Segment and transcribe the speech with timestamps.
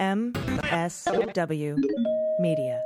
[0.00, 1.76] MSW
[2.40, 2.82] Media.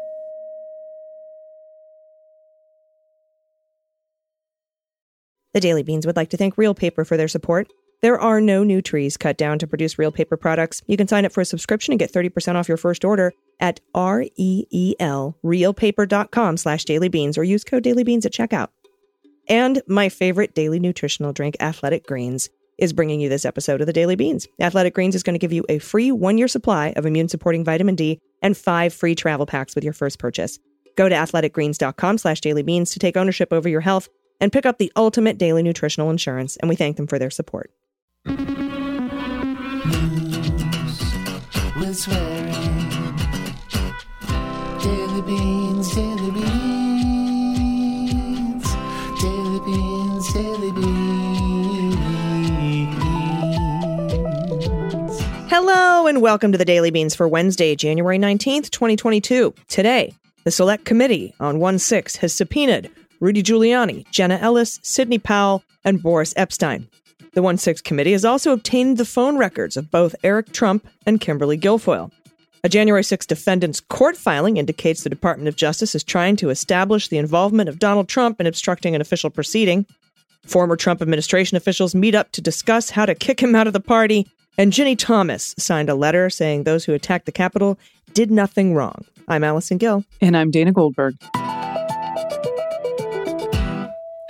[5.53, 7.69] The Daily Beans would like to thank Reel Paper for their support.
[8.03, 10.83] There are no new trees cut down to produce Reel Paper products.
[10.89, 13.79] You can sign up for a subscription and get 30% off your first order at
[13.95, 18.71] R-E-E-L, reelpaper.com slash dailybeans, or use code dailybeans at checkout.
[19.49, 23.93] And my favorite daily nutritional drink, Athletic Greens, is bringing you this episode of the
[23.93, 24.47] Daily Beans.
[24.61, 28.21] Athletic Greens is going to give you a free one-year supply of immune-supporting vitamin D
[28.43, 30.59] and five free travel packs with your first purchase.
[30.97, 34.09] Go to athleticgreens.com slash dailybeans to take ownership over your health
[34.41, 37.71] and pick up the ultimate daily nutritional insurance, and we thank them for their support.
[56.07, 59.55] And welcome to the Daily Beans for Wednesday, January 19th, 2022.
[59.69, 65.65] Today, the Select Committee on 1 6 has subpoenaed Rudy Giuliani, Jenna Ellis, Sidney Powell,
[65.83, 66.87] and Boris Epshteyn.
[67.33, 71.23] The 1 6 Committee has also obtained the phone records of both Eric Trump and
[71.23, 72.13] Kimberly Guilfoyle.
[72.63, 77.09] A January 6 defendant's court filing indicates the Department of Justice is trying to establish
[77.09, 79.87] the involvement of Donald Trump in obstructing an official proceeding.
[80.45, 83.81] Former Trump administration officials meet up to discuss how to kick him out of the
[83.81, 87.79] party, and Ginny Thomas signed a letter saying those who attacked the Capitol
[88.13, 89.05] did nothing wrong.
[89.27, 90.05] I'm Allison Gill.
[90.21, 91.15] And I'm Dana Goldberg.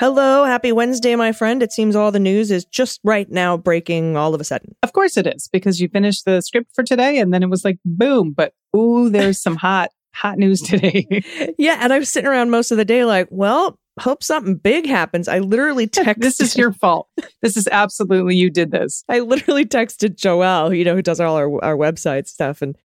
[0.00, 1.62] Hello, happy Wednesday, my friend.
[1.62, 4.75] It seems all the news is just right now breaking all of a sudden.
[4.83, 7.64] Of course it is, because you finished the script for today and then it was
[7.64, 8.33] like boom.
[8.33, 11.06] But ooh, there's some hot, hot news today.
[11.58, 14.87] Yeah, and I was sitting around most of the day like, well, hope something big
[14.87, 15.28] happens.
[15.28, 16.17] I literally texted.
[16.20, 17.09] this is your fault.
[17.42, 19.05] This is absolutely you did this.
[19.09, 22.77] I literally texted Joelle, you know, who does all our our website stuff, and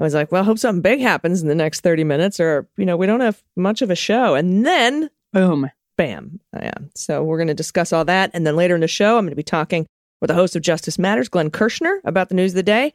[0.00, 2.86] I was like, well, hope something big happens in the next thirty minutes, or you
[2.86, 4.34] know, we don't have much of a show.
[4.34, 5.70] And then, Boom.
[5.96, 6.74] bam, yeah.
[6.94, 9.30] So we're going to discuss all that, and then later in the show, I'm going
[9.30, 9.86] to be talking
[10.20, 12.94] with the host of Justice Matters, Glenn Kirschner, about the news of the day.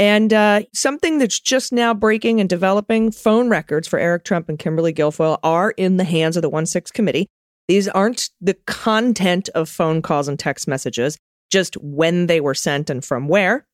[0.00, 4.58] And uh, something that's just now breaking and developing phone records for Eric Trump and
[4.58, 7.26] Kimberly Guilfoyle are in the hands of the 1 6 committee.
[7.68, 11.18] These aren't the content of phone calls and text messages,
[11.52, 13.66] just when they were sent and from where.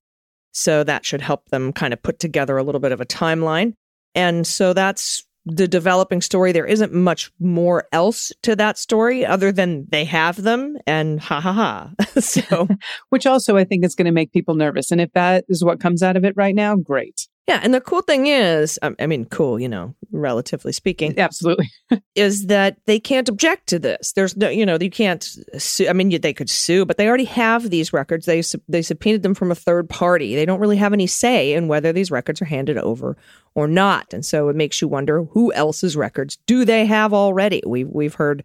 [0.50, 3.74] So that should help them kind of put together a little bit of a timeline.
[4.16, 6.52] And so that's the developing story.
[6.52, 11.40] There isn't much more else to that story other than they have them and ha
[11.40, 11.90] ha ha.
[12.20, 12.68] so
[13.10, 14.90] Which also I think is going to make people nervous.
[14.90, 17.28] And if that is what comes out of it right now, great.
[17.48, 21.70] Yeah, and the cool thing is, um, I mean, cool, you know, relatively speaking, Absolutely.
[22.16, 24.12] is that they can't object to this.
[24.14, 25.22] There's no, you know, you can't
[25.56, 25.86] sue.
[25.88, 28.26] I mean, you- they could sue, but they already have these records.
[28.26, 30.34] They they subpoenaed them from a third party.
[30.34, 33.16] They don't really have any say in whether these records are handed over
[33.54, 34.12] or not.
[34.12, 37.62] And so it makes you wonder who else's records do they have already?
[37.64, 38.44] We've we've heard,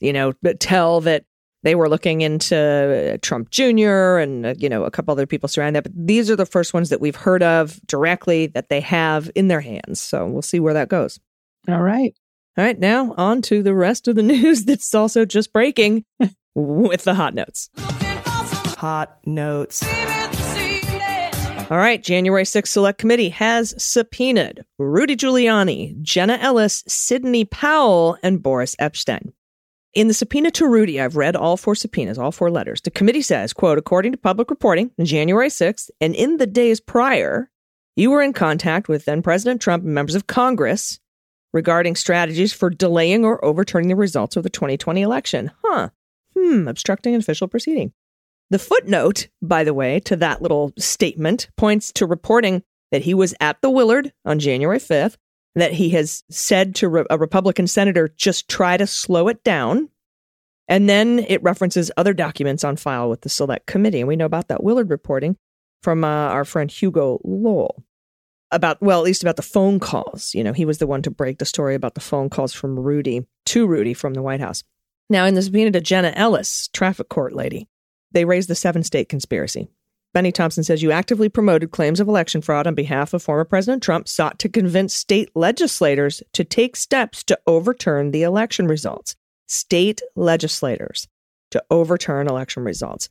[0.00, 1.24] you know, tell that
[1.64, 4.18] they were looking into Trump Jr.
[4.18, 6.72] and uh, you know a couple other people surrounding that, but these are the first
[6.72, 10.00] ones that we've heard of directly that they have in their hands.
[10.00, 11.18] So we'll see where that goes.
[11.68, 12.14] All right.
[12.56, 16.04] All right, now on to the rest of the news that's also just breaking
[16.54, 17.68] with the hot notes.
[17.76, 19.82] Hot notes.
[21.70, 28.42] All right, January 6th Select Committee has subpoenaed Rudy Giuliani, Jenna Ellis, Sidney Powell, and
[28.42, 29.32] Boris Epshteyn.
[29.94, 32.80] In the subpoena to Rudy, I've read all four subpoenas, all four letters.
[32.80, 36.80] The committee says, quote, according to public reporting, on January 6th and in the days
[36.80, 37.48] prior,
[37.94, 40.98] you were in contact with then President Trump and members of Congress
[41.52, 45.52] regarding strategies for delaying or overturning the results of the 2020 election.
[45.64, 45.90] Huh.
[46.36, 47.92] Hmm, obstructing an official proceeding.
[48.50, 53.32] The footnote, by the way, to that little statement points to reporting that he was
[53.40, 55.16] at the Willard on January 5th,
[55.54, 59.88] that he has said to re- a Republican senator, just try to slow it down.
[60.66, 64.00] And then it references other documents on file with the Select Committee.
[64.00, 65.36] And we know about that Willard reporting
[65.82, 67.84] from uh, our friend Hugo Lowell
[68.50, 70.34] about, well, at least about the phone calls.
[70.34, 72.78] You know, he was the one to break the story about the phone calls from
[72.78, 74.62] Rudy to Rudy from the White House.
[75.10, 77.68] Now, in the subpoena to Jenna Ellis, traffic court lady,
[78.12, 79.68] they raised the seven state conspiracy.
[80.14, 83.82] Bennie Thompson says you actively promoted claims of election fraud on behalf of former President
[83.82, 89.16] Trump, sought to convince state legislators to take steps to overturn the election results.
[89.48, 91.08] State legislators
[91.50, 93.08] to overturn election results.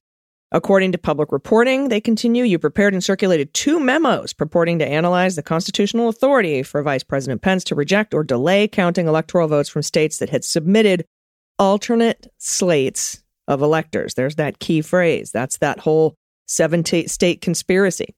[0.54, 5.36] According to public reporting, they continue, you prepared and circulated two memos purporting to analyze
[5.36, 9.82] the constitutional authority for Vice President Pence to reject or delay counting electoral votes from
[9.82, 11.06] states that had submitted
[11.60, 14.14] alternate slates of electors.
[14.14, 15.32] There's that key phrase.
[15.32, 18.16] That's that whole seven state conspiracy.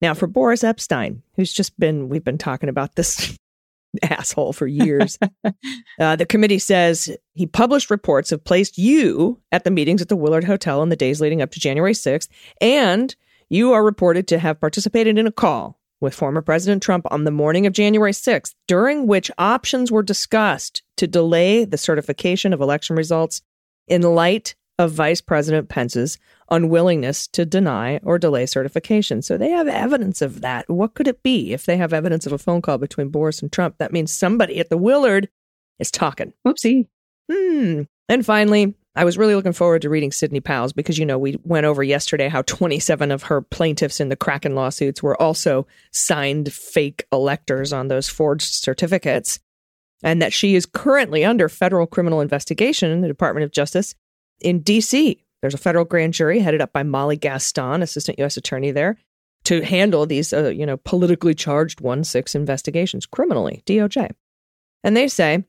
[0.00, 3.38] Now, for Boris Epshteyn, who's just been, we've been talking about this
[4.02, 5.16] asshole for years,
[6.00, 10.16] uh, the committee says he published reports have placed you at the meetings at the
[10.16, 12.28] Willard Hotel in the days leading up to January 6th,
[12.60, 13.14] and
[13.48, 17.30] you are reported to have participated in a call with former President Trump on the
[17.30, 22.96] morning of January 6th, during which options were discussed to delay the certification of election
[22.96, 23.40] results
[23.86, 26.18] in light of Vice President Pence's
[26.50, 29.22] unwillingness to deny or delay certification.
[29.22, 30.68] So they have evidence of that.
[30.68, 33.52] What could it be if they have evidence of a phone call between Boris and
[33.52, 33.76] Trump?
[33.78, 35.28] That means somebody at the Willard
[35.78, 36.32] is talking.
[36.46, 36.88] Whoopsie.
[37.30, 37.82] Hmm.
[38.08, 41.38] And finally, I was really looking forward to reading Sidney Powell's because, you know, we
[41.44, 46.52] went over yesterday how 27 of her plaintiffs in the Kraken lawsuits were also signed
[46.52, 49.40] fake electors on those forged certificates,
[50.02, 53.94] and that she is currently under federal criminal investigation in the Department of Justice
[54.40, 55.22] in D.C.
[55.40, 58.36] There's a federal grand jury headed up by Molly Gaston, assistant U.S.
[58.36, 58.96] attorney there,
[59.44, 64.10] to handle these, uh, you know, politically charged 1 6 investigations criminally, DOJ.
[64.84, 65.44] And they say,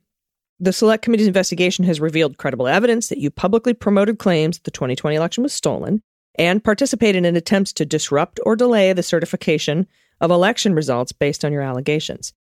[0.59, 4.71] the Select Committee's investigation has revealed credible evidence that you publicly promoted claims that the
[4.71, 6.01] 2020 election was stolen
[6.36, 9.88] and participated in attempts to disrupt or delay the certification
[10.21, 12.33] of election results based on your allegations.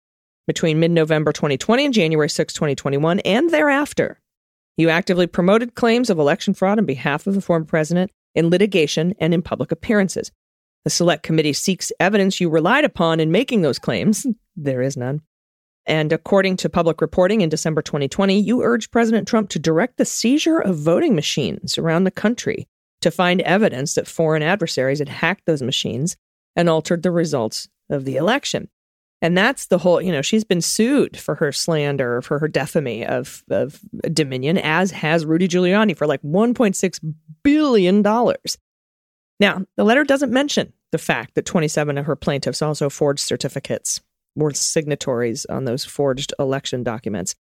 [0.46, 4.20] Between mid November 2020 and January 6, 2021, and thereafter,
[4.76, 9.14] you actively promoted claims of election fraud on behalf of the former president in litigation
[9.19, 10.30] and in public appearances.
[10.84, 14.26] The Select Committee seeks evidence you relied upon in making those claims.
[14.54, 15.22] There is none.
[15.86, 20.04] And according to public reporting in December 2020, you urged President Trump to direct the
[20.04, 22.69] seizure of voting machines around the country
[23.00, 26.19] to find evidence that foreign adversaries had hacked those machines
[26.54, 28.69] and altered the results of the election.
[29.22, 33.06] And that's the whole, you know, she's been sued for her slander, for her defamy
[33.06, 33.80] of, of
[34.12, 37.14] Dominion, as has Rudy Giuliani for like $1.6
[37.44, 38.02] billion.
[38.02, 44.00] Now, the letter doesn't mention the fact that 27 of her plaintiffs also forged certificates
[44.34, 47.36] were signatories on those forged election documents.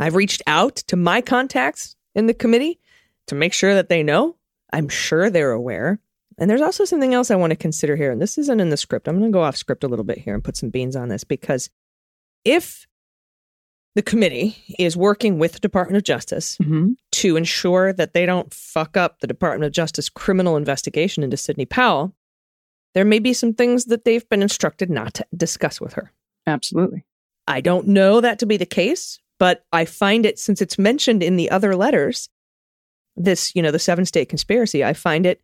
[0.00, 2.80] I've reached out to my contacts in the committee
[3.28, 4.36] to make sure that they know.
[4.72, 6.00] I'm sure they're aware.
[6.38, 8.10] And there's also something else I want to consider here.
[8.10, 9.06] And this isn't in the script.
[9.06, 11.08] I'm going to go off script a little bit here and put some beans on
[11.08, 11.70] this because
[12.44, 12.86] if
[13.94, 16.92] the committee is working with the Department of Justice Mm-hmm.
[17.12, 21.66] to ensure that they don't fuck up the Department of Justice criminal investigation into Sidney
[21.66, 22.14] Powell,
[22.94, 26.12] there may be some things that they've been instructed not to discuss with her.
[26.46, 27.04] Absolutely.
[27.46, 31.22] I don't know that to be the case, but I find it since it's mentioned
[31.22, 32.28] in the other letters,
[33.16, 35.40] this, you know, the seven state conspiracy, I find it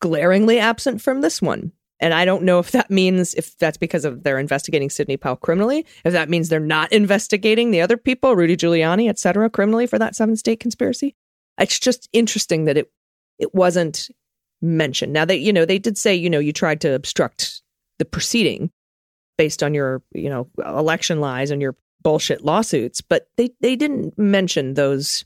[0.00, 1.72] glaringly absent from this one.
[2.00, 5.36] And I don't know if that means if that's because of they're investigating Sidney Powell
[5.36, 9.86] criminally, if that means they're not investigating the other people, Rudy Giuliani, et cetera, criminally
[9.86, 11.14] for that seven state conspiracy.
[11.58, 12.90] It's just interesting that it
[13.38, 14.08] it wasn't
[14.60, 15.12] mentioned.
[15.12, 17.62] Now they, you know, they did say, you know, you tried to obstruct
[17.98, 18.70] the proceeding
[19.38, 24.18] based on your, you know, election lies and your bullshit lawsuits, but they they didn't
[24.18, 25.24] mention those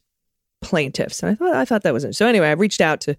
[0.61, 1.23] plaintiffs.
[1.23, 2.15] And I thought I thought that was it.
[2.15, 3.17] So anyway, I reached out to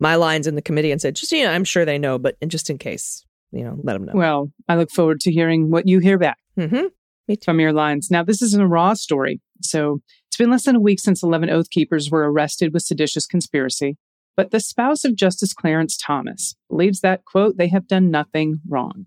[0.00, 2.36] my lines in the committee and said, just you know, I'm sure they know, but
[2.46, 4.12] just in case, you know, let them know.
[4.14, 6.86] Well, I look forward to hearing what you hear back mm-hmm.
[7.28, 7.44] Me too.
[7.44, 8.08] from your lines.
[8.10, 9.40] Now, this isn't a raw story.
[9.60, 13.26] So it's been less than a week since 11 Oath Keepers were arrested with seditious
[13.26, 13.96] conspiracy.
[14.36, 19.06] But the spouse of Justice Clarence Thomas believes that, quote, they have done nothing wrong.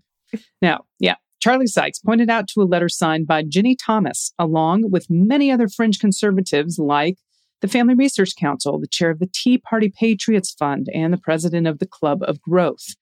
[0.62, 5.06] Now, yeah, Charlie Sykes pointed out to a letter signed by Ginny Thomas, along with
[5.10, 7.18] many other fringe conservatives like
[7.60, 11.66] the Family Research Council, the chair of the Tea Party Patriots Fund, and the president
[11.66, 12.94] of the Club of Growth.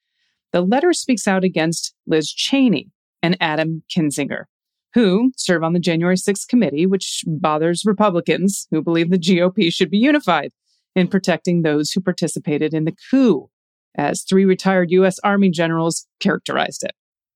[0.52, 2.90] The letter speaks out against Liz Cheney
[3.22, 4.44] and Adam Kinzinger,
[4.92, 9.90] who serve on the January 6th committee, which bothers Republicans who believe the GOP should
[9.90, 10.52] be unified
[10.94, 13.50] in protecting those who participated in the coup,
[13.96, 15.18] as three retired U.S.
[15.24, 16.92] Army generals characterized it.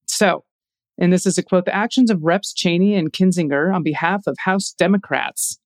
[0.06, 0.44] So,
[0.96, 4.36] and this is a quote the actions of Reps Cheney and Kinzinger on behalf of
[4.38, 5.58] House Democrats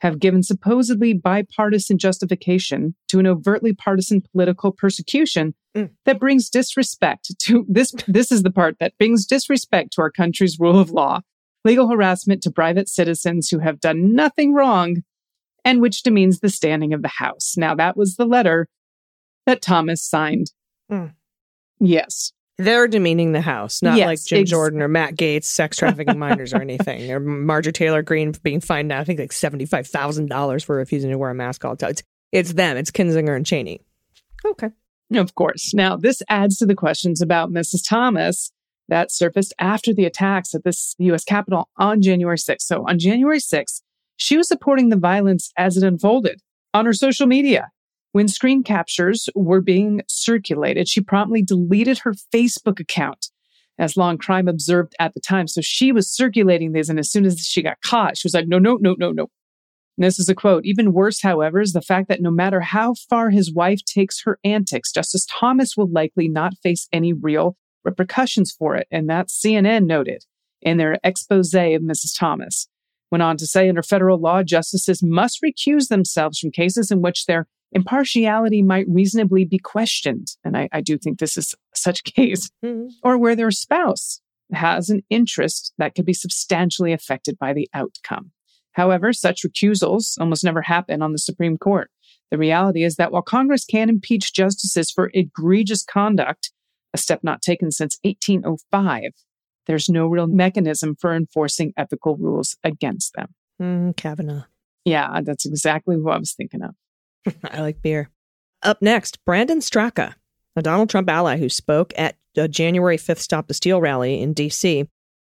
[0.00, 5.90] have given supposedly bipartisan justification to an overtly partisan political persecution Mm.
[6.06, 10.56] that brings disrespect to this this is the part that brings disrespect to our country's
[10.58, 11.20] rule of law
[11.64, 15.02] legal harassment to private citizens who have done nothing wrong
[15.66, 18.66] and which demeans the standing of the house now that was the letter
[19.44, 20.52] that thomas signed
[20.90, 21.12] Mm.
[21.80, 25.76] yes They're demeaning the House, not Yes, like Jim ex- Jordan or Matt Gaetz sex
[25.76, 29.64] trafficking minors or anything, or Marjorie Taylor Greene being fined now, I think like seventy
[29.64, 31.90] five thousand dollars for refusing to wear a mask all the time.
[31.90, 32.76] It's, it's them.
[32.76, 33.80] It's Kinzinger and Cheney.
[34.44, 34.70] Okay.
[35.14, 35.72] Of course.
[35.72, 37.88] Now, this adds to the questions about Mrs.
[37.88, 38.52] Thomas
[38.88, 41.24] that surfaced after the attacks at this U.S.
[41.24, 42.62] Capitol on January 6th.
[42.62, 43.82] So, on January 6th,
[44.16, 46.40] she was supporting the violence as it unfolded
[46.74, 47.70] on her social media
[48.18, 53.28] When screen captures were being circulated, she promptly deleted her Facebook account,
[53.78, 55.46] as Law&Crime observed at the time.
[55.46, 58.48] So she was circulating these, and as soon as she got caught, she was like,
[58.48, 59.28] no, no, no, no, no.
[59.96, 60.66] And this is a quote.
[60.66, 64.40] Even worse, however, is the fact that no matter how far his wife takes her
[64.42, 68.88] antics, Justice Thomas will likely not face any real repercussions for it.
[68.90, 70.24] And that CNN noted
[70.60, 72.18] in their expose of Mrs.
[72.18, 72.68] Thomas.
[73.12, 77.26] Went on to say under federal law, justices must recuse themselves from cases in which
[77.26, 80.28] their impartiality might reasonably be questioned.
[80.44, 82.90] And I, I do think this is such a case, Mhm.
[83.02, 84.20] or where their spouse
[84.52, 88.32] has an interest that could be substantially affected by the outcome.
[88.72, 91.90] However, such recusals almost never happen on the Supreme Court.
[92.30, 96.52] The reality is that while Congress can impeach justices for egregious conduct,
[96.94, 99.12] a step not taken since 1805,
[99.66, 103.34] there's no real mechanism for enforcing ethical rules against them.
[103.60, 104.44] Mm, Kavanaugh.
[104.84, 106.74] Yeah, that's exactly who I was thinking of.
[107.44, 108.10] I like beer.
[108.62, 110.14] Up next, Brandon Straka,
[110.56, 114.32] a Donald Trump ally who spoke at a January 5th Stop the Steal rally in
[114.32, 114.88] D.C.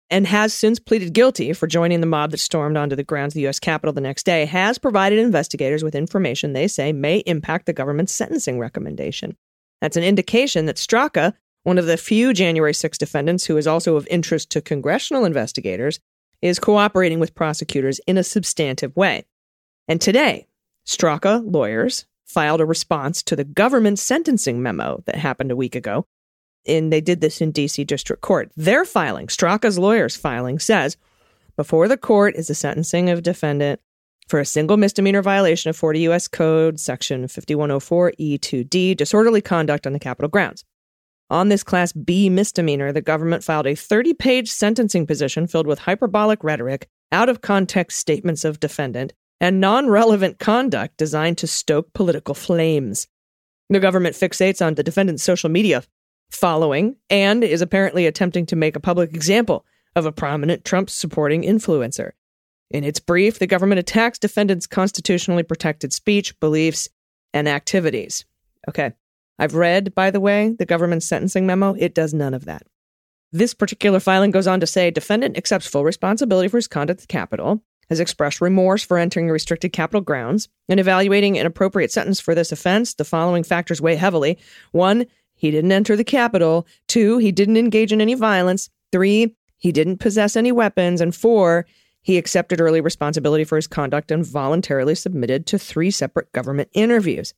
[0.09, 3.35] and has since pleaded guilty for joining the mob that stormed onto the grounds of
[3.35, 3.59] the U.S.
[3.59, 8.13] Capitol the next day, has provided investigators with information they say may impact the government's
[8.13, 9.35] sentencing recommendation.
[9.81, 11.33] That's an indication that Straka,
[11.63, 15.99] one of the few January 6 defendants who is also of interest to congressional investigators,
[16.41, 19.25] is cooperating with prosecutors in a substantive way.
[19.87, 20.47] And today,
[20.85, 26.05] Straka lawyers filed a response to the government sentencing memo that happened a week ago.
[26.67, 28.51] And they did this in DC District Court.
[28.55, 30.97] Their filing, Straka's lawyers' filing, says
[31.55, 33.79] before the court is the sentencing of defendant
[34.27, 36.27] for a single misdemeanor violation of 40 U.S.
[36.27, 40.65] Code, Section 5104E2D, disorderly conduct on the Capitol grounds.
[41.29, 45.79] On this Class B misdemeanor, the government filed a 30 page sentencing position filled with
[45.79, 51.93] hyperbolic rhetoric, out of context statements of defendant, and non relevant conduct designed to stoke
[51.93, 53.07] political flames.
[53.69, 55.83] The government fixates on the defendant's social media
[56.31, 59.65] following and is apparently attempting to make a public example
[59.95, 62.11] of a prominent Trump supporting influencer.
[62.69, 66.89] In its brief, the government attacks defendants' constitutionally protected speech, beliefs,
[67.33, 68.25] and activities.
[68.67, 68.93] Okay.
[69.37, 71.75] I've read, by the way, the government's sentencing memo.
[71.77, 72.63] It does none of that.
[73.31, 77.07] This particular filing goes on to say defendant accepts full responsibility for his conduct at
[77.07, 82.19] the Capitol, has expressed remorse for entering restricted Capitol grounds, and evaluating an appropriate sentence
[82.19, 82.93] for this offense.
[82.93, 84.37] The following factors weigh heavily.
[84.71, 86.65] One, he didn't enter the Capitol.
[86.87, 88.69] Two, he didn't engage in any violence.
[88.91, 91.01] Three, he didn't possess any weapons.
[91.01, 91.65] And four,
[92.01, 97.33] he accepted early responsibility for his conduct and voluntarily submitted to three separate government interviews.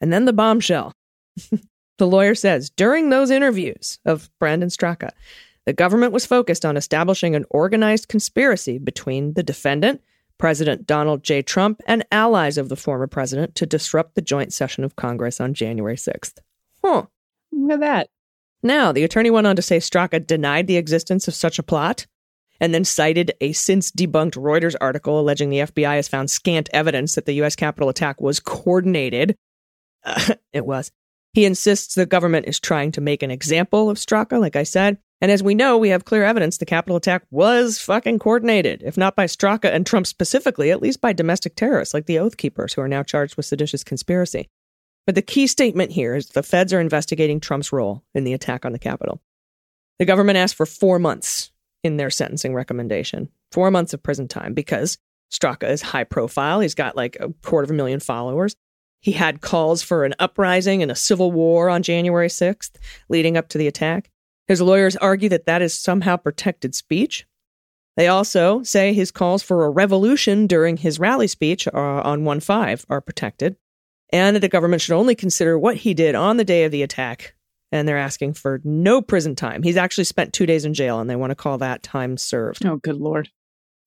[0.00, 0.92] And then the bombshell.
[1.98, 5.10] the lawyer says during those interviews of Brandon Straka,
[5.66, 10.02] the government was focused on establishing an organized conspiracy between the defendant,
[10.38, 11.42] President Donald J.
[11.42, 15.54] Trump, and allies of the former president to disrupt the joint session of Congress on
[15.54, 16.38] January 6th.
[16.84, 17.06] Huh.
[17.52, 18.08] Look at that.
[18.62, 22.06] Now, the attorney went on to say Straka denied the existence of such a plot
[22.60, 27.14] and then cited a since debunked Reuters article alleging the FBI has found scant evidence
[27.14, 27.56] that the U.S.
[27.56, 29.36] Capitol attack was coordinated.
[30.52, 30.90] it was.
[31.32, 34.98] He insists the government is trying to make an example of Straka, like I said.
[35.24, 38.98] And as we know, we have clear evidence the Capitol attack was fucking coordinated, if
[38.98, 42.74] not by Straka and Trump specifically, at least by domestic terrorists like the Oath Keepers,
[42.74, 44.50] who are now charged with seditious conspiracy.
[45.06, 48.66] But the key statement here is the feds are investigating Trump's role in the attack
[48.66, 49.22] on the Capitol.
[49.98, 51.52] The government asked for four months
[51.82, 54.98] in their sentencing recommendation, four months of prison time, because
[55.32, 56.60] Straka is high profile.
[56.60, 58.56] He's got like a quarter of a million followers.
[59.00, 62.72] He had calls for an uprising and a civil war on January 6th,
[63.08, 64.10] leading up to the attack.
[64.48, 67.26] His lawyers argue that that is somehow protected speech.
[67.96, 72.40] They also say his calls for a revolution during his rally speech uh, on 1
[72.40, 73.56] 5 are protected,
[74.10, 76.82] and that the government should only consider what he did on the day of the
[76.82, 77.34] attack.
[77.72, 79.62] And they're asking for no prison time.
[79.62, 82.64] He's actually spent two days in jail, and they want to call that time served.
[82.64, 83.30] Oh, good Lord.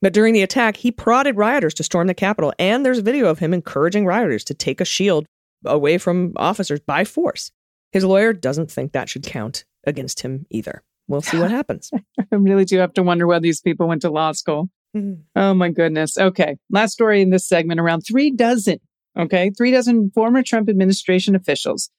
[0.02, 3.28] But during the attack, he prodded rioters to storm the Capitol, and there's a video
[3.28, 5.26] of him encouraging rioters to take a shield
[5.66, 7.52] away from officers by force.
[7.92, 10.84] His lawyer doesn't think that should count against him either.
[11.08, 11.89] We'll see what happens.
[12.20, 14.70] I really do have to wonder whether these people went to law school.
[14.96, 15.22] Mm-hmm.
[15.36, 16.17] Oh my goodness.
[16.17, 16.58] Okay.
[16.70, 18.79] Last story in this segment around three dozen,
[19.17, 21.89] okay, three dozen former Trump administration officials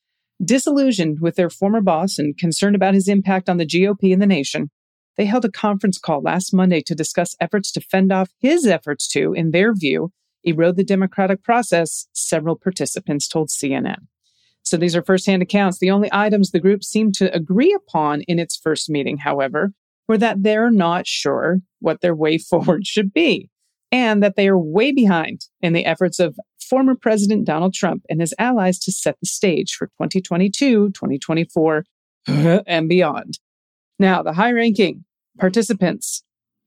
[0.45, 4.27] disillusioned with their former boss and concerned about his impact on the GOP and the
[4.27, 4.71] nation.
[5.17, 9.09] They held a conference call last Monday to discuss efforts to fend off his efforts
[9.09, 10.13] to, in their view,
[10.45, 14.07] erode the democratic process, several participants told CNN.
[14.65, 15.79] So these are firsthand accounts.
[15.79, 19.73] The only items the group seemed to agree upon in its first meeting, however,
[20.07, 23.51] were that they're not sure what their way forward should be.
[23.91, 28.21] and that they are way behind in the efforts of former President Donald Trump and
[28.21, 31.85] his allies to set the stage for 2022, 2024,
[32.67, 33.39] and beyond.
[33.99, 35.05] Now, the high ranking
[35.39, 36.23] participants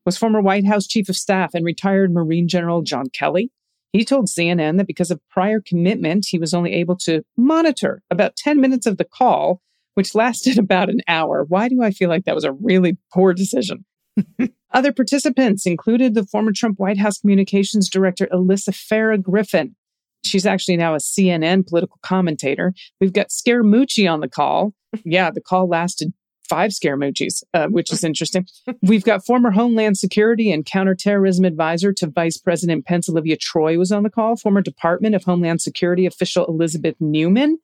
[0.05, 3.51] was former White House Chief of Staff and retired Marine General John Kelly.
[3.93, 8.37] He told CNN that because of prior commitment, he was only able to monitor about
[8.37, 9.61] 10 minutes of the call,
[9.95, 11.45] which lasted about an hour.
[11.47, 13.85] Why do I feel like that was a really poor decision?
[14.73, 19.75] Other participants included the former Trump White House Communications Director Alyssa Farah Griffin.
[20.23, 22.73] She's actually now a CNN political commentator.
[22.99, 24.73] We've got Scaramucci on the call.
[25.05, 26.13] Yeah, the call lasted
[26.51, 28.45] five Scaramucci's, uh, which is interesting.
[28.81, 33.91] We've got former Homeland Security and Counterterrorism Advisor to Vice President Pence Olivia Troy was
[33.91, 34.35] on the call.
[34.35, 37.57] Former Department of Homeland Security official Elizabeth Newman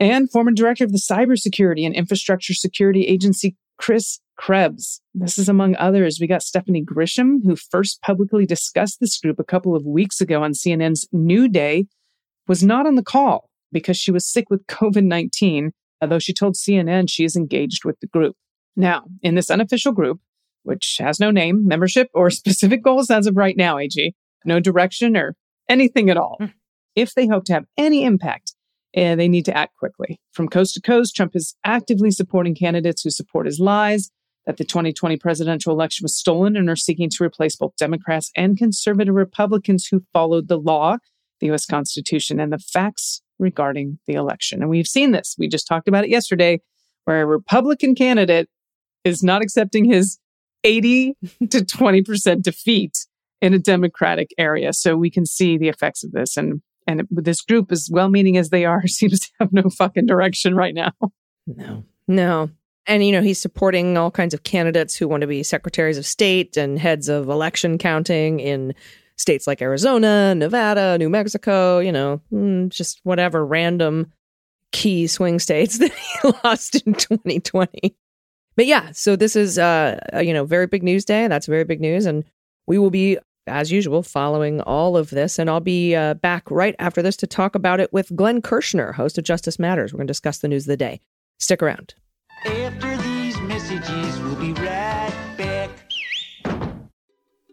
[0.00, 5.02] and former Director of the Cybersecurity and Infrastructure Security Agency Chris Krebs.
[5.14, 6.18] This is among others.
[6.18, 10.42] We got Stephanie Grisham, who first publicly discussed this group a couple of weeks ago
[10.42, 11.86] on CNN's New Day,
[12.48, 16.54] was not on the call because she was sick with COVID 19, although she told
[16.54, 18.36] CNN she is engaged with the group.
[18.76, 20.20] Now, in this unofficial group,
[20.62, 24.14] which has no name, membership, or specific goals as of right now, AG,
[24.44, 25.36] no direction or
[25.68, 26.38] anything at all.
[26.96, 28.54] If they hope to have any impact,
[28.94, 30.20] eh, they need to act quickly.
[30.32, 34.10] From coast to coast, Trump is actively supporting candidates who support his lies
[34.46, 38.56] that the 2020 presidential election was stolen and are seeking to replace both Democrats and
[38.56, 40.96] conservative Republicans who followed the law,
[41.40, 41.66] the U.S.
[41.66, 44.60] Constitution, and the facts regarding the election.
[44.60, 45.34] And we've seen this.
[45.38, 46.60] We just talked about it yesterday,
[47.04, 48.48] where a Republican candidate
[49.04, 50.18] is not accepting his
[50.64, 51.16] 80
[51.50, 53.06] to 20% defeat
[53.40, 54.72] in a Democratic area.
[54.72, 56.36] So we can see the effects of this.
[56.36, 60.06] And and this group, as well meaning as they are, seems to have no fucking
[60.06, 60.92] direction right now.
[61.46, 62.50] No, no.
[62.86, 66.06] And, you know, he's supporting all kinds of candidates who want to be secretaries of
[66.06, 68.74] state and heads of election counting in
[69.20, 74.10] states like Arizona, Nevada, New Mexico, you know, mm, just whatever random
[74.72, 77.94] key swing states that he lost in 2020.
[78.56, 81.28] But yeah, so this is, uh, you know, very big news day.
[81.28, 82.06] That's very big news.
[82.06, 82.24] And
[82.66, 85.38] we will be, as usual, following all of this.
[85.38, 88.92] And I'll be uh, back right after this to talk about it with Glenn Kirschner,
[88.92, 89.92] host of Justice Matters.
[89.92, 91.00] We're going to discuss the news of the day.
[91.38, 91.94] Stick around.
[92.44, 92.89] After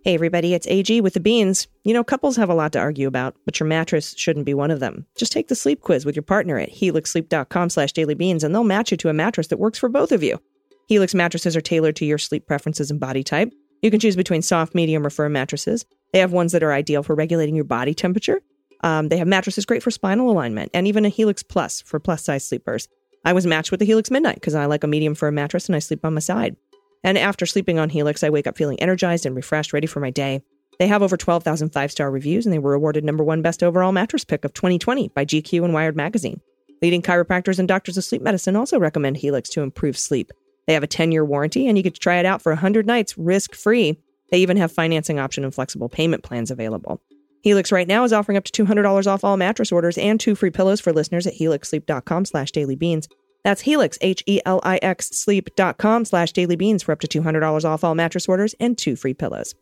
[0.08, 1.68] Hey, everybody, it's AG with the beans.
[1.84, 4.72] You know, couples have a lot to argue about, but your mattress shouldn't be one
[4.72, 5.06] of them.
[5.18, 8.90] Just take the sleep quiz with your partner at helixsleep.com slash dailybeans, and they'll match
[8.90, 10.40] you to a mattress that works for both of you.
[10.88, 13.52] Helix mattresses are tailored to your sleep preferences and body type.
[13.82, 15.86] You can choose between soft, medium, or firm mattresses.
[16.14, 18.40] They have ones that are ideal for regulating your body temperature.
[18.86, 22.24] Um, they have mattresses great for spinal alignment, and even a Helix Plus for plus
[22.24, 22.88] size sleepers.
[23.26, 25.76] I was matched with the Helix Midnight because I like a medium firm mattress and
[25.76, 26.56] I sleep on my side.
[27.04, 30.10] And after sleeping on Helix, I wake up feeling energized and refreshed, ready for my
[30.10, 30.42] day.
[30.80, 33.92] They have over 12,000 five star reviews, and they were awarded number one best overall
[33.92, 36.42] mattress pick of 2020 by GQ and Wired Magazine.
[36.82, 40.32] Leading chiropractors and doctors of sleep medicine also recommend Helix to improve sleep.
[40.68, 42.86] They have a 10 year warranty, and you get to try it out for 100
[42.86, 44.00] nights risk free.
[44.30, 47.02] They even have financing option and flexible payment plans available.
[47.42, 50.50] Helix right now is offering up to $200 off all mattress orders and two free
[50.50, 53.08] pillows for listeners at helixsleep.com slash dailybeans.
[53.48, 58.78] That's Helix, H-E-L-I-X, sleep.com slash dailybeans for up to $200 off all mattress orders and
[58.78, 59.56] two free pillows.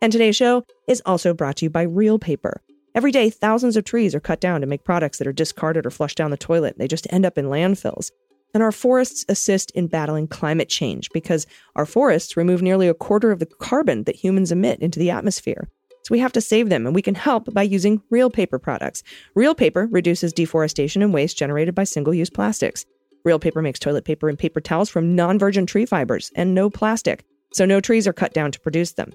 [0.00, 2.62] And today's show is also brought to you by Reel Paper.
[2.94, 5.90] Every day, thousands of trees are cut down to make products that are discarded or
[5.90, 6.78] flushed down the toilet.
[6.78, 8.12] They just end up in landfills.
[8.54, 13.32] And our forests assist in battling climate change because our forests remove nearly a quarter
[13.32, 15.66] of the carbon that humans emit into the atmosphere.
[16.04, 19.02] So we have to save them, and we can help by using Reel Paper products.
[19.34, 22.86] Reel Paper reduces deforestation and waste generated by single use plastics.
[23.24, 26.70] Reel Paper makes toilet paper and paper towels from non virgin tree fibers and no
[26.70, 29.12] plastic, so no trees are cut down to produce them.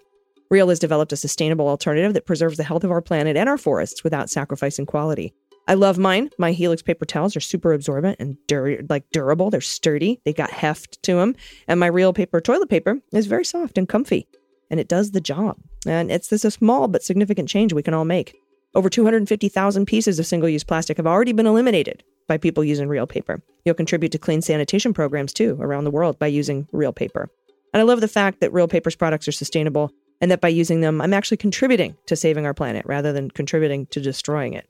[0.51, 3.57] Reel has developed a sustainable alternative that preserves the health of our planet and our
[3.57, 5.33] forests without sacrificing quality.
[5.67, 6.29] I love mine.
[6.37, 9.49] My Helix paper towels are super absorbent and dur- like durable.
[9.49, 10.21] They're sturdy.
[10.23, 11.35] They got heft to them.
[11.67, 14.27] And my Reel Paper toilet paper is very soft and comfy,
[14.69, 15.57] and it does the job.
[15.87, 18.35] And it's this a small but significant change we can all make.
[18.75, 23.07] Over 250,000 pieces of single use plastic have already been eliminated by people using Reel
[23.07, 23.41] Paper.
[23.63, 27.29] You'll contribute to clean sanitation programs too around the world by using Reel Paper.
[27.73, 30.81] And I love the fact that Reel Paper's products are sustainable and that by using
[30.81, 34.67] them, I'm actually contributing to saving our planet rather than contributing to destroying it.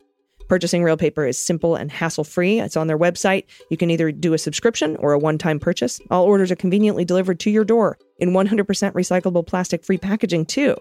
[0.48, 2.60] Purchasing Reel Paper is simple and hassle free.
[2.60, 3.46] It's on their website.
[3.70, 6.00] You can either do a subscription or a one time purchase.
[6.12, 10.76] All orders are conveniently delivered to your door in 100% recyclable plastic free packaging too.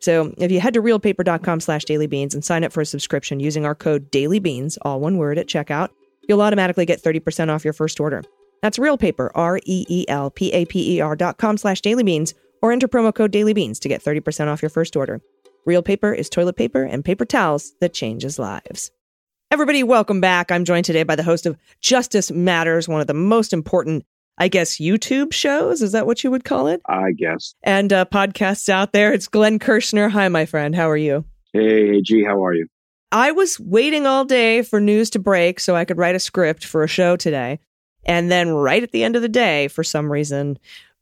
[0.00, 3.64] So if you head to reelpaper.com slash dailybeans and sign up for a subscription using
[3.64, 5.90] our code dailybeans, all one word at checkout,
[6.28, 8.22] you'll automatically get 30% off your first order.
[8.62, 14.02] That's Reel Paper, R-E-E-L-P-A-P-E-R dot com slash dailybeans, or enter promo code dailybeans to get
[14.04, 15.20] 30% off your first order.
[15.66, 18.90] Reel Paper is toilet paper and paper towels that changes lives.
[19.52, 20.50] Everybody, welcome back.
[20.50, 24.06] I'm joined today by the host of Justice Matters, one of the most important,
[24.38, 25.82] I guess, YouTube shows.
[25.82, 26.80] Is that what you would call it?
[26.88, 27.54] I guess.
[27.62, 29.12] And uh, podcasts out there.
[29.12, 30.08] It's Glenn Kirschner.
[30.08, 30.74] Hi, my friend.
[30.74, 31.26] How are you?
[31.52, 32.66] Hey, G, how are you?
[33.12, 36.64] I was waiting all day for news to break so I could write a script
[36.64, 37.60] for a show today.
[38.04, 40.58] And then, right at the end of the day, for some reason,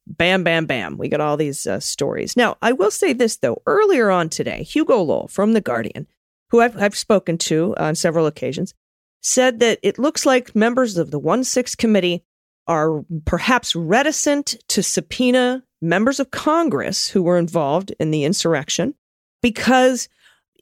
[0.06, 2.36] bam, bam, bam, we got all these uh, stories.
[2.36, 3.62] Now, I will say this, though.
[3.64, 6.06] Earlier on today, Hugo Lowell from The Guardian,
[6.50, 8.74] who I've, I've spoken to on several occasions,
[9.22, 12.24] said that it looks like members of the 1 6 committee
[12.66, 18.94] are perhaps reticent to subpoena members of Congress who were involved in the insurrection
[19.42, 20.08] because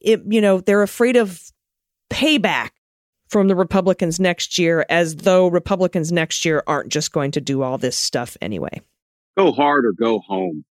[0.01, 1.43] it, you know, they're afraid of
[2.11, 2.71] payback
[3.29, 7.63] from the Republicans next year, as though Republicans next year aren't just going to do
[7.63, 8.81] all this stuff anyway.
[9.37, 10.65] Go hard or go home.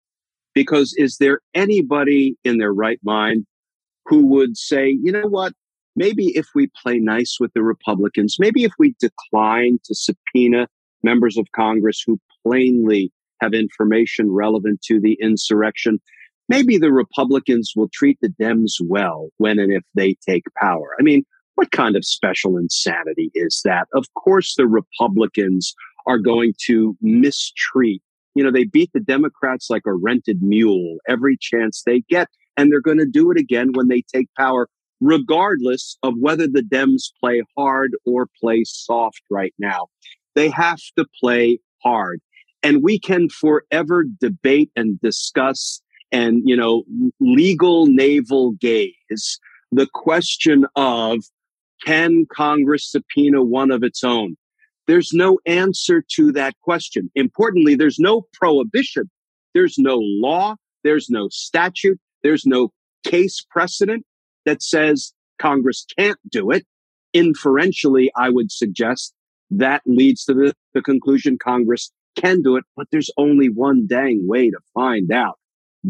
[0.55, 3.45] Because is there anybody in their right mind
[4.07, 5.53] who would say, you know what?
[5.97, 10.69] Maybe if we play nice with the Republicans, maybe if we decline to subpoena
[11.03, 13.13] members of Congress who plainly
[13.43, 15.99] have information relevant to the insurrection,
[16.49, 20.97] maybe the Republicans will treat the Dems well when and if they take power.
[20.99, 21.25] I mean,
[21.57, 23.89] what kind of special insanity is that?
[23.95, 25.75] Of course, the Republicans
[26.07, 28.03] are going to mistreat.
[28.35, 32.71] You know, they beat the Democrats like a rented mule every chance they get, and
[32.71, 34.69] they're going to do it again when they take power,
[35.01, 39.87] regardless of whether the Dems play hard or play soft right now.
[40.35, 42.21] They have to play hard.
[42.63, 45.81] And we can forever debate and discuss
[46.13, 46.85] and, you know,
[47.21, 49.39] legal navel gaze
[49.73, 51.19] the question of
[51.85, 54.37] can Congress subpoena one of its own?
[54.87, 57.11] There's no answer to that question.
[57.15, 59.11] Importantly, there's no prohibition.
[59.53, 60.57] There's no law.
[60.85, 61.99] There's no statute.
[62.23, 62.73] There's no
[63.05, 64.05] case precedent
[64.45, 66.65] that says Congress can't do it.
[67.13, 69.13] Inferentially, I would suggest
[69.51, 74.27] that leads to the, the conclusion Congress can do it, but there's only one dang
[74.27, 75.39] way to find out.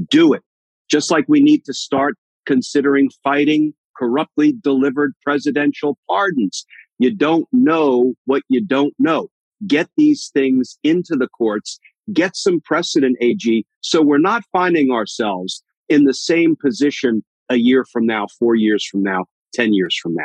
[0.09, 0.43] Do it.
[0.91, 6.65] Just like we need to start considering fighting corruptly delivered presidential pardons.
[6.99, 9.29] You don't know what you don't know.
[9.67, 11.79] Get these things into the courts,
[12.13, 17.85] get some precedent, AG, so we're not finding ourselves in the same position a year
[17.85, 20.25] from now, four years from now, 10 years from now.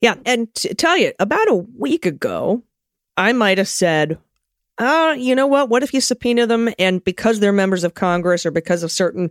[0.00, 0.14] Yeah.
[0.26, 2.62] And to tell you, about a week ago,
[3.16, 4.18] I might have said,
[4.78, 5.68] uh, you know what?
[5.68, 9.30] What if you subpoena them and because they're members of Congress or because of certain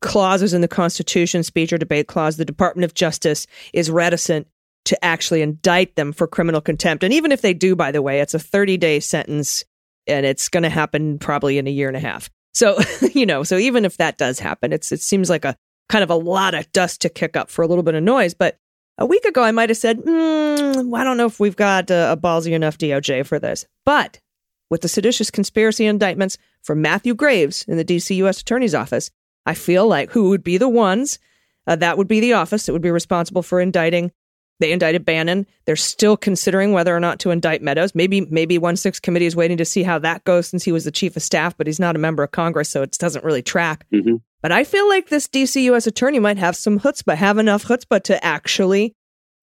[0.00, 4.46] clauses in the Constitution, speech or debate clause, the Department of Justice is reticent
[4.84, 7.02] to actually indict them for criminal contempt.
[7.02, 9.64] And even if they do, by the way, it's a 30 day sentence
[10.06, 12.30] and it's going to happen probably in a year and a half.
[12.54, 12.78] So,
[13.12, 15.56] you know, so even if that does happen, it's, it seems like a
[15.88, 18.34] kind of a lot of dust to kick up for a little bit of noise.
[18.34, 18.58] But
[18.98, 22.12] a week ago, I might have said, mm, I don't know if we've got a,
[22.12, 23.66] a ballsy enough DOJ for this.
[23.84, 24.20] But
[24.70, 28.40] with the seditious conspiracy indictments from Matthew Graves in the DC U.S.
[28.40, 29.10] Attorney's Office,
[29.44, 31.18] I feel like who would be the ones?
[31.66, 34.12] Uh, that would be the office that would be responsible for indicting.
[34.58, 35.46] They indicted Bannon.
[35.66, 37.94] They're still considering whether or not to indict Meadows.
[37.94, 40.84] Maybe maybe one six committee is waiting to see how that goes since he was
[40.84, 43.42] the chief of staff, but he's not a member of Congress, so it doesn't really
[43.42, 43.86] track.
[43.92, 44.16] Mm-hmm.
[44.40, 45.86] But I feel like this DC U.S.
[45.86, 48.94] attorney might have some chutzpah, have enough chutzpah to actually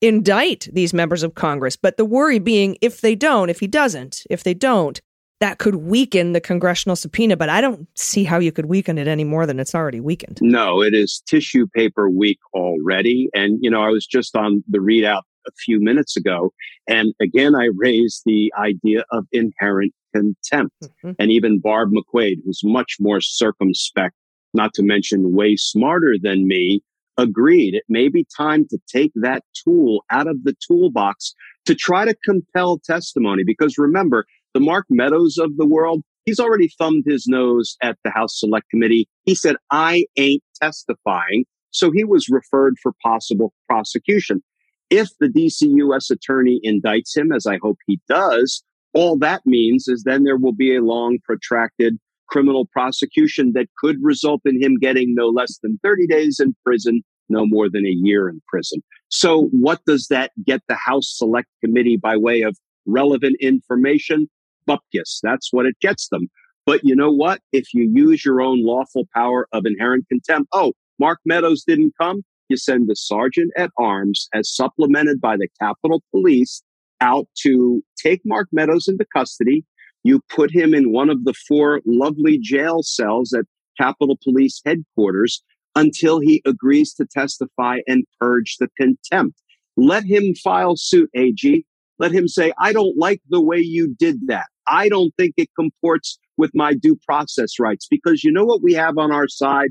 [0.02, 1.76] indict these members of Congress.
[1.76, 5.00] But the worry being, if they don't, if he doesn't, if they don't,
[5.44, 9.10] that could weaken the congressional subpoena, but I don't see how you could weaken it
[9.10, 10.40] any more than it's already weakened.
[10.42, 13.28] No, it is tissue paper weak already.
[13.34, 16.54] And, you know, I was just on the readout a few minutes ago.
[16.88, 20.76] And again, I raised the idea of inherent contempt.
[20.82, 21.12] Mm-hmm.
[21.20, 24.16] And even Barb McQuade, who's much more circumspect,
[24.54, 26.82] not to mention way smarter than me,
[27.18, 32.06] agreed it may be time to take that tool out of the toolbox to try
[32.06, 33.44] to compel testimony.
[33.44, 38.12] Because remember, the Mark Meadows of the world, he's already thumbed his nose at the
[38.12, 39.08] House Select Committee.
[39.24, 41.46] He said, I ain't testifying.
[41.72, 44.44] So he was referred for possible prosecution.
[44.90, 46.12] If the DC U.S.
[46.12, 48.64] attorney indicts him, as I hope he does,
[48.94, 53.98] all that means is then there will be a long, protracted criminal prosecution that could
[54.02, 57.90] result in him getting no less than 30 days in prison, no more than a
[57.90, 58.82] year in prison.
[59.10, 64.30] So what does that get the House Select Committee by way of relevant information?
[64.68, 65.20] Bupkis.
[65.22, 66.28] That's what it gets them.
[66.66, 67.42] But you know what?
[67.52, 72.22] If you use your own lawful power of inherent contempt, oh, Mark Meadows didn't come.
[72.50, 76.62] You send the sergeant at arms as supplemented by the Capitol Police
[77.02, 79.66] out to take Mark Meadows into custody.
[80.04, 83.46] You put him in one of the four lovely jail cells at
[83.80, 85.44] Capitol Police headquarters.
[85.76, 89.42] until he agrees to testify and purge the contempt.
[89.76, 91.66] Let him file suit, AG.
[92.04, 94.48] Let him say, I don't like the way you did that.
[94.68, 98.74] I don't think it comports with my due process rights because you know what we
[98.74, 99.70] have on our side?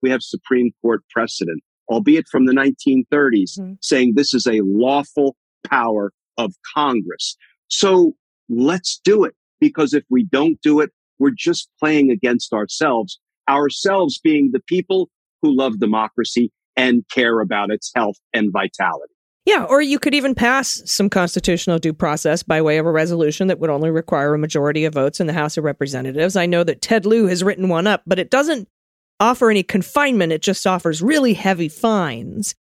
[0.00, 3.76] We have Supreme Court precedent, albeit from the 1930s, Mhm.
[3.82, 7.36] saying this is a lawful power of Congress.
[7.68, 8.16] So
[8.48, 14.18] let's do it because if we don't do it, we're just playing against ourselves, ourselves
[14.18, 15.10] being the people
[15.42, 19.13] who love democracy and care about its health and vitality.
[19.46, 23.48] Yeah, or you could even pass some constitutional due process by way of a resolution
[23.48, 26.34] that would only require a majority of votes in the House of Representatives.
[26.34, 28.68] I know that Ted Lieu has written one up, but it doesn't
[29.20, 32.54] offer any confinement, it just offers really heavy fines.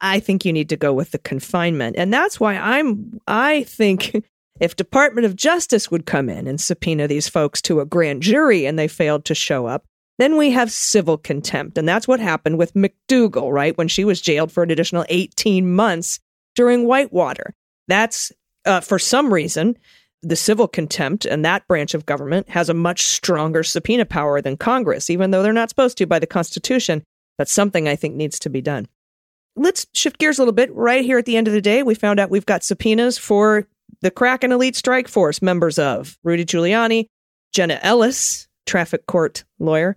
[0.00, 1.96] I think you need to go with the confinement.
[1.98, 4.24] And that's why I'm I think
[4.60, 8.64] if Department of Justice would come in and subpoena these folks to a grand jury
[8.64, 9.86] and they failed to show up,
[10.18, 11.78] then we have civil contempt.
[11.78, 13.76] And that's what happened with McDougal, right?
[13.76, 16.20] When she was jailed for an additional 18 months
[16.58, 17.54] during Whitewater.
[17.86, 18.32] That's,
[18.64, 19.78] uh, for some reason,
[20.24, 24.56] the civil contempt and that branch of government has a much stronger subpoena power than
[24.56, 27.04] Congress, even though they're not supposed to by the Constitution.
[27.38, 28.88] That's something I think needs to be done.
[29.54, 30.74] Let's shift gears a little bit.
[30.74, 33.68] Right here at the end of the day, we found out we've got subpoenas for
[34.00, 37.06] the Kraken Elite Strike Force members of Rudy Giuliani,
[37.52, 39.96] Jenna Ellis, traffic court lawyer,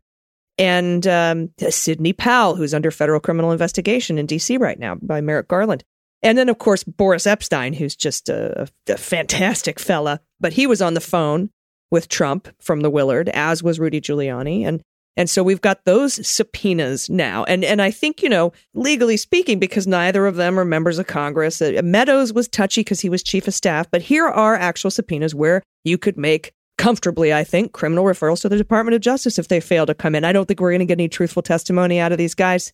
[0.59, 4.57] and um, Sidney Powell, who's under federal criminal investigation in D.C.
[4.57, 5.83] right now by Merrick Garland.
[6.23, 10.81] And then, of course, Boris Epshteyn, who's just a, a fantastic fella, but he was
[10.81, 11.49] on the phone
[11.89, 14.65] with Trump from the Willard, as was Rudy Giuliani.
[14.65, 14.81] And
[15.17, 17.43] and so we've got those subpoenas now.
[17.43, 21.07] And and I think, you know, legally speaking, because neither of them are members of
[21.07, 24.89] Congress, uh, Meadows was touchy because he was chief of staff, but here are actual
[24.89, 29.37] subpoenas where you could make comfortably, I think, criminal referrals to the Department of Justice
[29.37, 30.23] if they fail to come in.
[30.23, 32.71] I don't think we're going to get any truthful testimony out of these guys,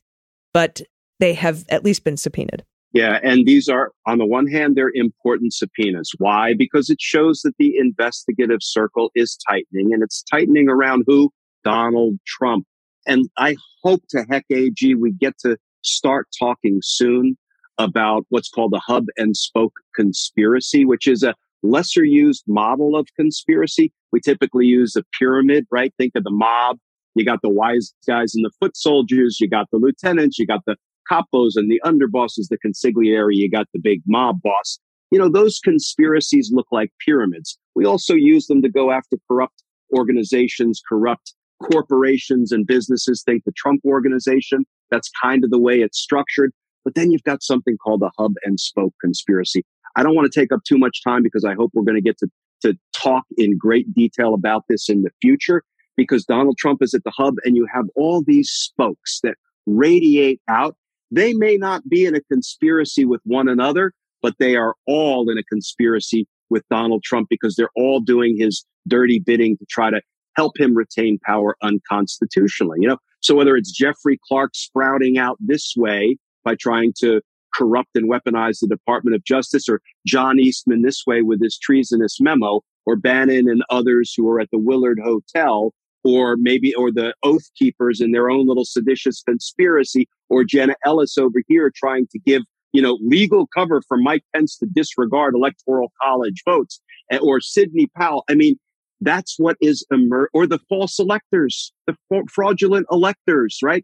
[0.54, 0.82] but
[1.20, 2.64] they have at least been subpoenaed.
[2.98, 6.10] Yeah, and these are, on the one hand, they're important subpoenas.
[6.18, 6.56] Why?
[6.58, 11.30] Because it shows that the investigative circle is tightening, and it's tightening around who?
[11.64, 12.66] Donald Trump.
[13.06, 17.38] And I hope to heck AG we get to start talking soon
[17.78, 23.08] about what's called the hub and spoke conspiracy, which is a lesser used model of
[23.16, 23.94] conspiracy.
[24.12, 25.94] We typically use a pyramid, right?
[26.00, 26.78] Think of the mob.
[27.14, 29.38] You got the wise guys and the foot soldiers.
[29.40, 30.40] You got the lieutenants.
[30.40, 30.78] You got the
[31.10, 33.30] capos and the underbosses, the consigliere.
[33.32, 34.80] You got the big mob boss.
[35.12, 37.58] You know, those conspiracies look like pyramids.
[37.76, 39.64] We also use them to go after corrupt
[39.96, 43.24] organizations, corrupt corporations and businesses.
[43.24, 44.66] Think the Trump organization.
[44.92, 46.52] That's kind of the way it's structured.
[46.84, 49.66] But then you've got something called the hub and spoke conspiracy.
[49.96, 52.02] I don't want to take up too much time because I hope we're going to
[52.02, 52.30] get to,
[52.62, 55.64] to talk in great detail about this in the future
[55.98, 60.40] because Donald Trump is at the hub and you have all these spokes that radiate
[60.48, 60.76] out.
[61.12, 65.38] They may not be in a conspiracy with one another, but they are all in
[65.38, 70.02] a conspiracy with Donald Trump because they're all doing his dirty bidding to try to
[70.36, 72.78] help him retain power unconstitutionally.
[72.82, 77.22] You know, so whether it's Jeffrey Clark sprouting out this way by trying to
[77.54, 82.20] corrupt and weaponize the Department of Justice, or John Eastman this way with his treasonous
[82.20, 85.74] memo, or Bannon and others who are at the Willard Hotel,
[86.08, 91.18] or maybe, or the Oath Keepers in their own little seditious conspiracy, or Jenna Ellis
[91.18, 95.92] over here trying to give, you know, legal cover for Mike Pence to disregard electoral
[96.02, 96.80] college votes,
[97.12, 98.24] eh, or Sidney Powell.
[98.30, 98.56] I mean,
[99.02, 101.96] that's what is emer- or the false electors, the
[102.32, 103.84] fraudulent electors, right?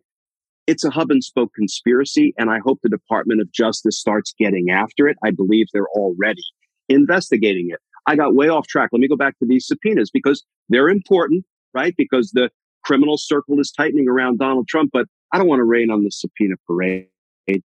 [0.65, 4.69] It's a hub and spoke conspiracy, and I hope the Department of Justice starts getting
[4.69, 5.17] after it.
[5.25, 6.45] I believe they're already
[6.87, 7.79] investigating it.
[8.07, 8.89] I got way off track.
[8.93, 11.93] Let me go back to these subpoenas because they're important, right?
[11.97, 12.49] Because the
[12.83, 16.11] criminal circle is tightening around Donald Trump, but I don't want to rain on the
[16.11, 17.07] subpoena parade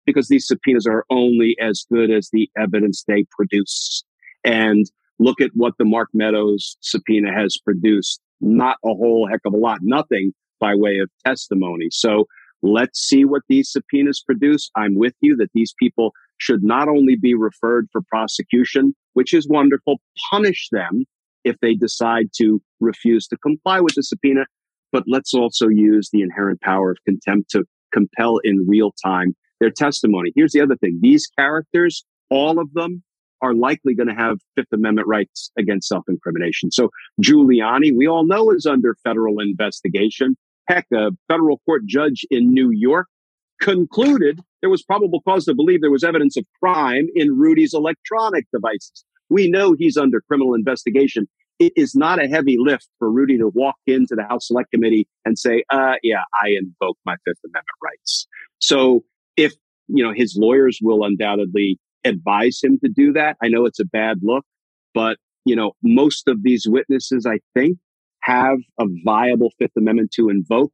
[0.06, 4.04] because these subpoenas are only as good as the evidence they produce.
[4.44, 4.86] And
[5.20, 8.22] look at what the Mark Meadows subpoena has produced.
[8.42, 11.88] Not a whole heck of a lot, nothing by way of testimony.
[11.92, 12.26] So
[12.62, 14.70] let's see what these subpoenas produce.
[14.76, 19.48] I'm with you that these people should not only be referred for prosecution, which is
[19.48, 20.00] wonderful,
[20.32, 21.06] punish them
[21.44, 24.46] if they decide to refuse to comply with the subpoena,
[24.92, 29.70] but let's also use the inherent power of contempt to compel in real time their
[29.70, 30.32] testimony.
[30.36, 31.00] Here's the other thing.
[31.02, 33.04] These characters, all of them
[33.42, 36.72] are likely going to have Fifth Amendment rights against self-incrimination.
[36.72, 36.90] So
[37.22, 40.36] Giuliani, we all know is under federal investigation.
[40.68, 43.08] Heck, a federal court judge in New York
[43.62, 48.46] concluded there was probable cause to believe there was evidence of crime in Rudy's electronic
[48.54, 49.04] devices.
[49.30, 51.28] We know he's under criminal investigation.
[51.60, 55.08] it is not a heavy lift for Rudy to walk into the House Select Committee
[55.26, 58.28] and say, uh, yeah, I invoke my Fifth Amendment rights.
[58.60, 59.04] So
[59.36, 59.54] if,
[59.88, 63.36] you know, his lawyers will undoubtedly advise him to do that.
[63.44, 64.46] I know it's a bad look,
[64.94, 67.78] but, you know, most of these witnesses, I think,
[68.22, 70.72] have a viable Fifth Amendment to invoke.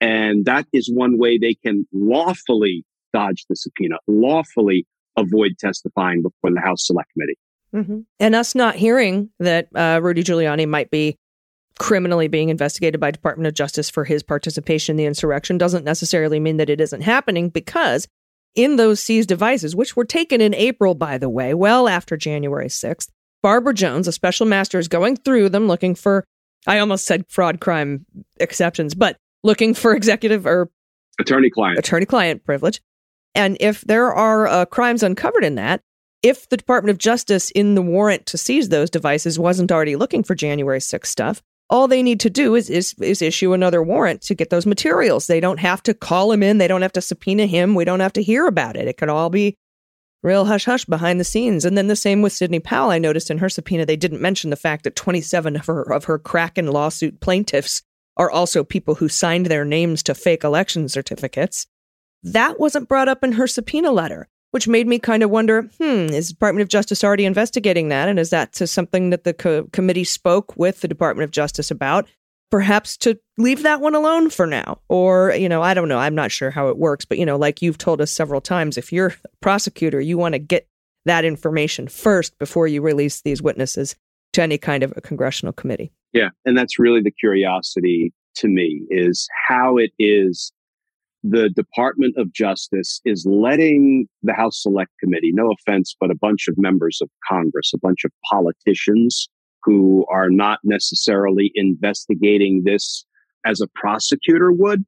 [0.00, 4.86] And that is one way they can lawfully dodge the subpoena, lawfully
[5.16, 7.36] avoid testifying before the House Select Committee.
[7.74, 8.00] Mm-hmm.
[8.18, 11.16] And us not hearing that uh, Rudy Giuliani might be
[11.78, 16.38] criminally being investigated by Department of Justice for his participation in the insurrection doesn't necessarily
[16.38, 18.06] mean that it isn't happening because
[18.54, 22.66] in those seized devices, which were taken in April, by the way, well after January
[22.66, 23.08] 6th,
[23.42, 26.24] Barbara Jones, a special master, is going through them looking for,
[26.66, 28.04] I almost said fraud crime
[28.38, 30.70] exceptions, but looking for executive or
[31.18, 31.78] Attorney client.
[31.78, 32.80] attorney client privilege.
[33.34, 35.80] And if there are uh, crimes uncovered in that,
[36.22, 40.22] if the Department of Justice in the warrant to seize those devices wasn't already looking
[40.22, 44.22] for January 6th stuff, all they need to do is, is is issue another warrant
[44.22, 45.28] to get those materials.
[45.28, 46.58] They don't have to call him in.
[46.58, 47.74] They don't have to subpoena him.
[47.74, 48.88] We don't have to hear about it.
[48.88, 49.54] It could all be
[50.22, 51.64] real hush hush behind the scenes.
[51.64, 52.90] And then the same with Sidney Powell.
[52.90, 56.04] I noticed in her subpoena they didn't mention the fact that 27 of her of
[56.04, 57.82] her Kraken lawsuit plaintiffs
[58.16, 61.66] are also people who signed their names to fake election certificates.
[62.22, 66.06] That wasn't brought up in her subpoena letter which made me kind of wonder hmm,
[66.12, 68.08] is the Department of Justice already investigating that?
[68.08, 72.08] And is that something that the co- committee spoke with the Department of Justice about?
[72.50, 74.80] Perhaps to leave that one alone for now.
[74.88, 75.98] Or, you know, I don't know.
[75.98, 77.04] I'm not sure how it works.
[77.04, 80.34] But, you know, like you've told us several times, if you're a prosecutor, you want
[80.34, 80.68] to get
[81.04, 83.94] that information first before you release these witnesses
[84.32, 85.92] to any kind of a congressional committee.
[86.12, 86.30] Yeah.
[86.44, 90.52] And that's really the curiosity to me is how it is
[91.22, 96.48] the Department of Justice is letting the House Select Committee, no offense, but a bunch
[96.48, 99.28] of members of Congress, a bunch of politicians
[99.62, 103.04] who are not necessarily investigating this
[103.44, 104.84] as a prosecutor would.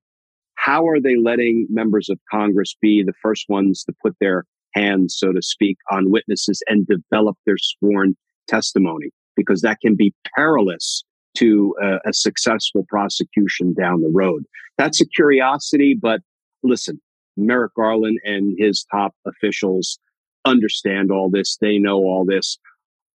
[0.54, 5.16] How are they letting members of Congress be the first ones to put their hands,
[5.18, 8.16] so to speak, on witnesses and develop their sworn
[8.48, 9.10] testimony?
[9.36, 14.44] Because that can be perilous to a, a, successful prosecution down the road.
[14.78, 16.20] That's a curiosity, but
[16.62, 17.00] listen,
[17.36, 19.98] Merrick Garland and his top officials
[20.44, 21.56] understand all this.
[21.60, 22.58] They know all this.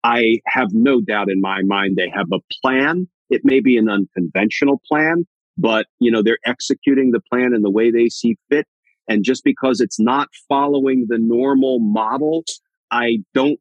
[0.04, 3.08] I have no doubt in my mind they have a plan.
[3.30, 5.26] It may be an unconventional plan,
[5.58, 8.66] but you know, they're executing the plan in the way they see fit.
[9.10, 12.44] And just because it's not following the normal model,
[12.92, 13.60] I don't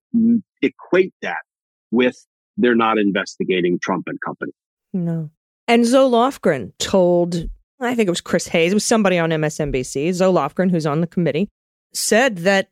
[0.62, 1.42] equate that
[1.90, 2.16] with
[2.56, 4.52] they're not investigating Trump and company.
[4.92, 5.30] No.
[5.68, 7.48] And Zoe Lofgren told,
[7.80, 11.00] I think it was Chris Hayes, it was somebody on MSNBC, Zoe Lofgren, who's on
[11.00, 11.48] the committee,
[11.92, 12.70] said that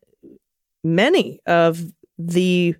[0.82, 1.82] many of
[2.18, 2.76] the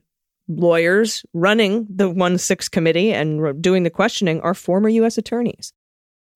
[0.46, 5.18] lawyers running the 1 6 committee and doing the questioning are former U.S.
[5.18, 5.72] attorneys.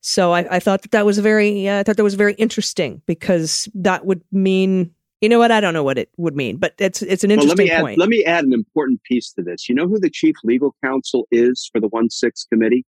[0.00, 3.02] So I, I thought that that was very, uh, I thought that was very interesting
[3.06, 5.50] because that would mean you know what?
[5.50, 7.82] I don't know what it would mean, but it's it's an interesting well, let me
[7.82, 7.92] point.
[7.94, 9.68] Add, let me add an important piece to this.
[9.68, 12.84] You know who the chief legal counsel is for the one six committee?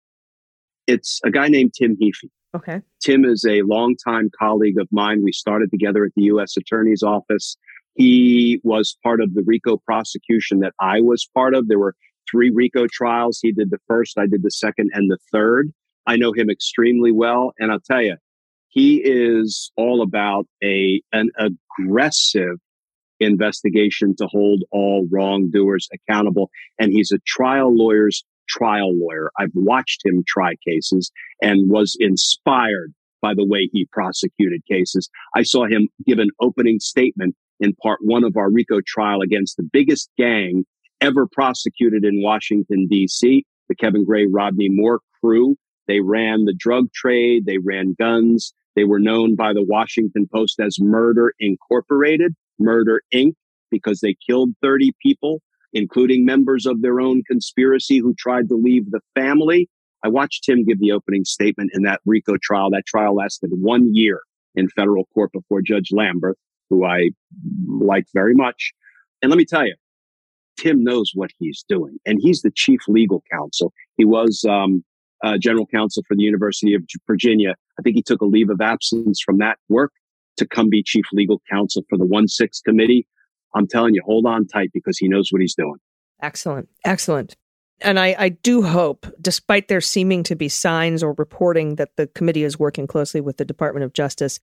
[0.86, 2.30] It's a guy named Tim Heaphy.
[2.54, 2.80] Okay.
[3.00, 5.22] Tim is a longtime colleague of mine.
[5.22, 6.56] We started together at the U.S.
[6.56, 7.56] Attorney's Office.
[7.94, 11.68] He was part of the RICO prosecution that I was part of.
[11.68, 11.94] There were
[12.30, 13.38] three RICO trials.
[13.40, 15.72] He did the first, I did the second, and the third.
[16.06, 18.16] I know him extremely well, and I'll tell you,
[18.70, 22.56] he is all about a an aggressive
[23.18, 26.50] investigation to hold all wrongdoers accountable.
[26.78, 29.30] And he's a trial lawyer's trial lawyer.
[29.38, 35.10] I've watched him try cases and was inspired by the way he prosecuted cases.
[35.34, 39.56] I saw him give an opening statement in part one of our RICO trial against
[39.56, 40.64] the biggest gang
[41.00, 45.56] ever prosecuted in Washington, D.C., the Kevin Gray Rodney Moore crew.
[45.86, 47.46] They ran the drug trade.
[47.46, 48.54] They ran guns.
[48.80, 53.34] They were known by the Washington Post as Murder Incorporated, Murder Inc.,
[53.70, 55.42] because they killed 30 people,
[55.74, 59.68] including members of their own conspiracy who tried to leave the family.
[60.02, 62.70] I watched him give the opening statement in that RICO trial.
[62.70, 64.22] That trial lasted one year
[64.54, 66.36] in federal court before Judge Lamberth,
[66.70, 67.10] who I
[67.68, 68.72] like very much.
[69.20, 69.74] And let me tell you,
[70.56, 73.74] Tim knows what he's doing, and he's the chief legal counsel.
[73.98, 74.82] He was um,
[75.22, 77.54] uh, general counsel for the University of Virginia.
[77.78, 79.92] I think he took a leave of absence from that work
[80.36, 83.06] to come be chief legal counsel for the 1 6 committee.
[83.54, 85.76] I'm telling you, hold on tight because he knows what he's doing.
[86.22, 86.68] Excellent.
[86.84, 87.36] Excellent.
[87.82, 92.06] And I, I do hope, despite there seeming to be signs or reporting that the
[92.08, 94.38] committee is working closely with the Department of Justice,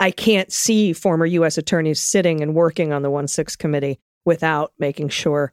[0.00, 1.56] I can't see former U.S.
[1.56, 5.52] attorneys sitting and working on the 1 6 committee without making sure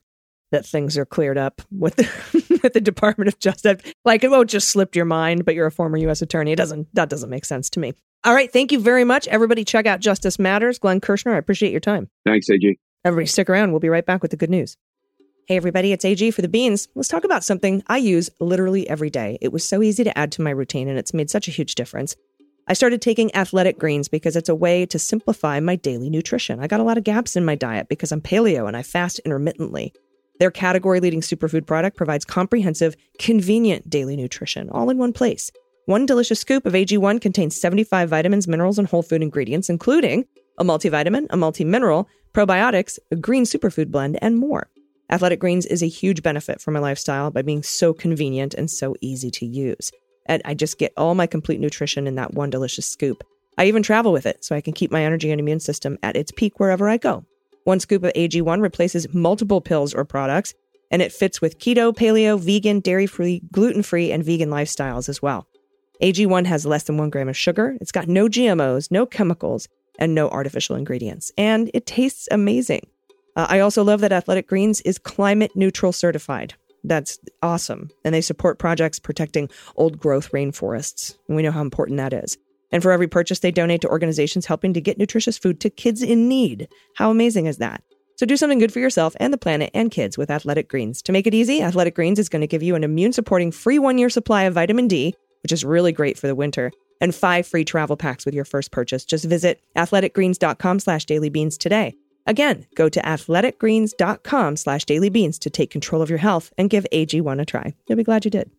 [0.52, 3.82] that things are cleared up with the, with the Department of Justice.
[4.06, 6.22] Like it won't just slip your mind, but you're a former U.S.
[6.22, 6.52] attorney.
[6.52, 6.88] It doesn't.
[6.94, 7.94] That doesn't make sense to me.
[8.24, 9.64] All right, thank you very much, everybody.
[9.64, 10.80] Check out Justice Matters.
[10.80, 12.10] Glenn Kirschner, I appreciate your time.
[12.26, 12.78] Thanks, AG.
[13.06, 13.72] Everybody, stick around.
[13.72, 14.76] We'll be right back with the good news.
[15.48, 16.90] Hey, everybody, it's AG for the beans.
[16.94, 19.38] Let's talk about something I use literally every day.
[19.40, 21.76] It was so easy to add to my routine, and it's made such a huge
[21.76, 22.18] difference.
[22.68, 26.60] I started taking athletic greens because it's a way to simplify my daily nutrition.
[26.60, 29.20] I got a lot of gaps in my diet because I'm paleo and I fast
[29.20, 29.94] intermittently.
[30.40, 35.52] Their category leading superfood product provides comprehensive, convenient daily nutrition all in one place.
[35.86, 40.26] One delicious scoop of AG1 contains 75 vitamins, minerals, and whole food ingredients, including
[40.58, 44.70] a multivitamin, a multi-mineral, probiotics, a green superfood blend, and more.
[45.10, 48.96] Athletic Greens is a huge benefit for my lifestyle by being so convenient and so
[49.00, 49.92] easy to use.
[50.26, 53.24] And I just get all my complete nutrition in that one delicious scoop.
[53.58, 56.18] I even travel with it so I can keep my energy and immune system at
[56.18, 57.26] its peak wherever I go.
[57.68, 60.54] One scoop of AG1 replaces multiple pills or products,
[60.90, 65.22] and it fits with keto, paleo, vegan, dairy free, gluten free, and vegan lifestyles as
[65.22, 65.50] well.
[66.02, 69.68] AG1 has less than one gram of sugar, it's got no GMOs, no chemicals,
[70.00, 72.88] and no artificial ingredients, and it tastes amazing.
[73.36, 76.54] Uh, I also love that Athletic Greens is climate neutral certified.
[76.86, 77.90] That's awesome.
[78.06, 81.18] And they support projects protecting old growth rainforests.
[81.28, 82.38] And we know how important that is.
[82.72, 86.02] And for every purchase, they donate to organizations helping to get nutritious food to kids
[86.02, 86.68] in need.
[86.96, 87.82] How amazing is that?
[88.18, 91.02] So do something good for yourself and the planet and kids with Athletic Greens.
[91.04, 93.78] To make it easy, Athletic Greens is going to give you an immune supporting free
[93.78, 95.14] one year supply of vitamin D,
[95.44, 98.72] which is really great for the winter, and five free travel packs with your first
[98.72, 99.06] purchase.
[99.06, 101.94] Just visit athleticgreens.com slash dailybeans today.
[102.26, 107.40] Again, go to athleticgreens.com slash dailybeans to take control of your health and give AG1
[107.40, 107.74] a try.
[107.88, 108.50] You'll be glad you did.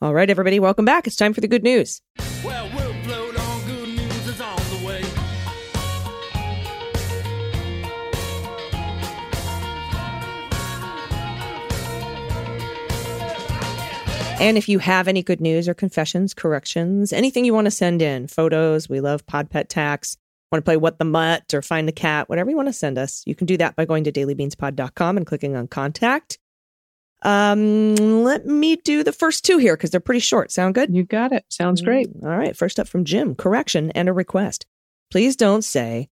[0.00, 1.06] All right, everybody, welcome back.
[1.06, 2.00] It's time for the good news.
[14.40, 18.00] And if you have any good news or confessions, corrections, anything you want to send
[18.00, 20.16] in, photos, we love Pod Pet Tax,
[20.52, 22.98] want to play What the Mutt or Find the Cat, whatever you want to send
[22.98, 26.38] us, you can do that by going to dailybeanspod.com and clicking on contact.
[27.22, 30.52] Um, let me do the first two here because they're pretty short.
[30.52, 30.94] Sound good?
[30.94, 31.44] You got it.
[31.48, 32.08] Sounds great.
[32.22, 32.56] All right.
[32.56, 34.66] First up from Jim correction and a request.
[35.10, 36.08] Please don't say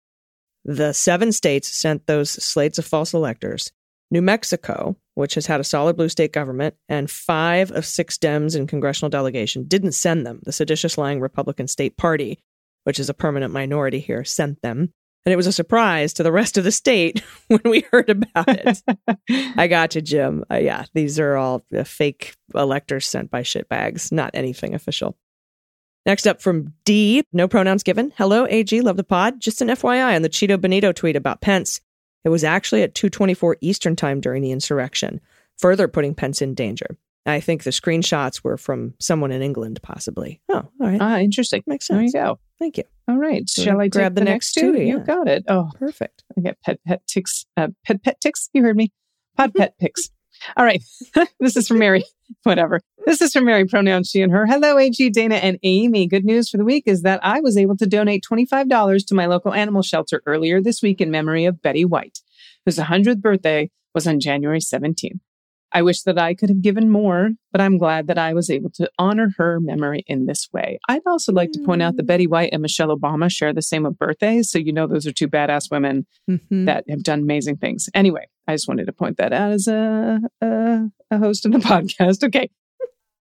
[0.63, 3.71] the seven states sent those slates of false electors.
[4.11, 8.55] New Mexico, which has had a solid blue state government, and five of six Dems
[8.55, 10.39] in congressional delegation didn't send them.
[10.43, 12.39] The seditious lying Republican state party,
[12.83, 14.93] which is a permanent minority here, sent them.
[15.25, 18.47] And it was a surprise to the rest of the state when we heard about
[18.47, 18.81] it.
[19.55, 20.43] I got you, Jim.
[20.51, 25.15] Uh, yeah, these are all uh, fake electors sent by shitbags, not anything official.
[26.05, 28.11] Next up from D, no pronouns given.
[28.17, 29.39] Hello, AG, love the pod.
[29.39, 31.79] Just an FYI on the Cheeto Benito tweet about Pence.
[32.23, 35.19] It was actually at 224 Eastern time during the insurrection,
[35.57, 36.97] further putting Pence in danger.
[37.25, 40.41] I think the screenshots were from someone in England, possibly.
[40.49, 40.99] Oh, all right.
[40.99, 41.61] Ah, interesting.
[41.67, 42.11] Makes sense.
[42.13, 42.39] There you go.
[42.57, 42.83] Thank you.
[43.07, 43.47] All right.
[43.47, 44.73] So Shall I grab take the next two?
[44.73, 45.03] You Yeah.
[45.03, 45.43] got it.
[45.47, 46.23] Oh, Perfect.
[46.35, 47.45] I get pet pet ticks.
[47.57, 48.49] Uh, pet pet ticks.
[48.53, 48.91] You heard me.
[49.37, 50.09] Pod pet pics.
[50.57, 50.83] All right.
[51.39, 52.03] this is from Mary.
[52.43, 52.81] Whatever.
[53.05, 53.65] This is from Mary.
[53.65, 54.45] Pronouns she and her.
[54.45, 56.07] Hello, AG, Dana, and Aimee.
[56.07, 59.03] Good news for the week is that I was able to donate twenty five dollars
[59.05, 62.19] to my local animal shelter earlier this week in memory of Betty White,
[62.65, 65.19] whose 100th birthday was on January 17th.
[65.73, 68.69] I wish that I could have given more, but I'm glad that I was able
[68.71, 70.79] to honor her memory in this way.
[70.89, 73.85] I'd also like to point out that Betty White and Michelle Obama share the same
[73.85, 74.49] of birthdays.
[74.51, 76.65] So, you know, those are two badass women Mhm.
[76.65, 77.89] that have done amazing things.
[77.93, 81.59] Anyway, I just wanted to point that out as a, a, a host of the
[81.71, 82.23] podcast.
[82.23, 82.49] Okay.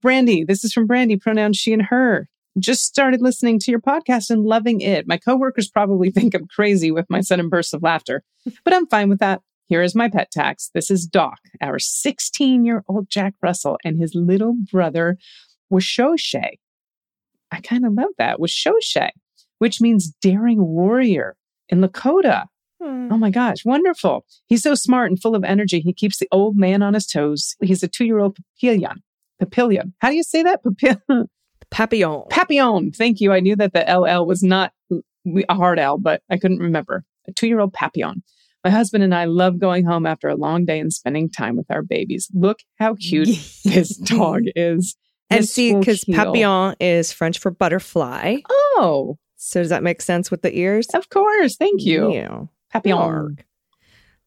[0.03, 2.29] Brandy, this is from Brandy, pronouns she and her.
[2.59, 5.07] Just started listening to your podcast and loving it.
[5.07, 8.23] My coworkers probably think I'm crazy with my sudden bursts of laughter,
[8.65, 9.41] but I'm fine with that.
[9.71, 10.69] Here is my pet tax.
[10.75, 15.17] This is Doc, our 16 year old Jack Russell, and his little brother,
[15.73, 16.59] Washoshe.
[17.53, 19.11] I kind of love that, Washoshe,
[19.61, 21.37] which means daring warrior
[21.69, 22.47] in Lakota.
[22.83, 23.13] Hmm.
[23.13, 24.27] Oh my gosh, wonderful.
[24.49, 25.79] He's so smart and full of energy.
[25.79, 27.55] He keeps the old man on his toes.
[27.63, 29.05] He's a two year old papillon.
[29.39, 29.95] Papillon.
[30.01, 30.65] How do you say that?
[30.65, 31.27] Papillion.
[31.71, 32.25] Papillon.
[32.29, 32.91] Papillon.
[32.91, 33.33] Thank you.
[33.33, 37.05] I knew that the LL was not a hard L, but I couldn't remember.
[37.29, 38.25] A two year old Papillon.
[38.65, 41.71] My husband and I love going home after a long day and spending time with
[41.71, 42.29] our babies.
[42.35, 43.29] Look how cute
[43.65, 44.97] this dog is.
[45.31, 48.37] and This see, because papillon is French for butterfly.
[48.51, 50.87] Oh, So does that make sense with the ears?
[50.95, 51.57] of course.
[51.57, 52.13] Thank you.
[52.13, 52.43] Yeah.
[52.71, 53.39] Papillon.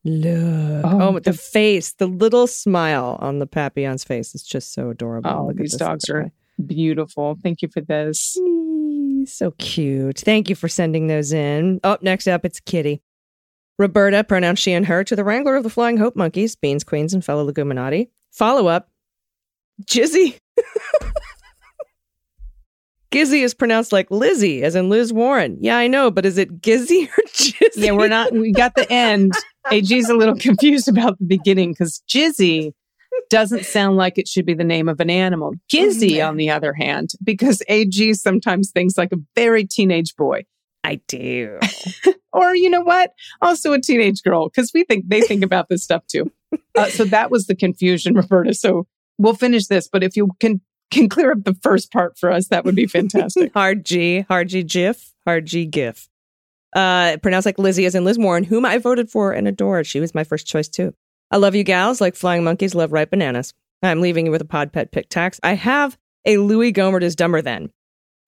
[0.05, 0.86] Look.
[0.86, 4.89] Oh, Oh, the, the- face, the little smile on the papillon's face is just so
[4.89, 5.29] adorable.
[5.29, 6.31] Oh, Look these dogs are
[6.65, 7.38] beautiful.
[7.41, 8.38] Thank you for this.
[9.25, 10.19] So cute.
[10.19, 11.79] Thank you for sending those in.
[11.84, 13.01] Oh, next up, it's Kitty.
[13.80, 17.13] Roberta, pronounced she and her, to the wrangler of the Flying Hope Monkeys, Beans, Queens,
[17.13, 18.09] and fellow Leguminati.
[18.32, 18.89] Follow up,
[19.86, 20.38] Jizzy.
[23.11, 25.57] Gizzy is pronounced like Lizzie, as in Liz Warren.
[25.61, 27.69] Yeah, I know, but is it Gizzy or Jizzy?
[27.76, 29.34] Yeah, we're not, we got the end.
[29.71, 32.74] AG's a little confused about the beginning because Jizzy
[33.30, 35.53] doesn't sound like it should be the name of an animal.
[35.71, 36.28] Gizzy, mm-hmm.
[36.28, 40.43] on the other hand, because AG sometimes thinks like a very teenage boy.
[40.84, 41.59] I do.
[42.34, 43.11] Or you know what?
[43.41, 46.31] Also a teenage girl, because we think they think about this stuff too.
[46.75, 48.53] Uh, so that was the confusion, Roberta.
[48.53, 48.86] So
[49.17, 50.61] we'll finish this, but if you can
[50.91, 53.51] can clear up the first part for us, that would be fantastic.
[53.53, 56.07] Hard G, hard G GIF, hard G GIF.
[56.75, 59.88] Uh, pronounced like Lizzie, as in Liz Warren, whom I voted for and adored.
[59.88, 60.93] She was my first choice too.
[61.31, 63.53] I love you gals, like flying monkeys love ripe bananas.
[63.81, 65.39] I'm leaving you with a pod pet pick tax.
[65.41, 67.71] I have a Louie Gohmert is dumber than.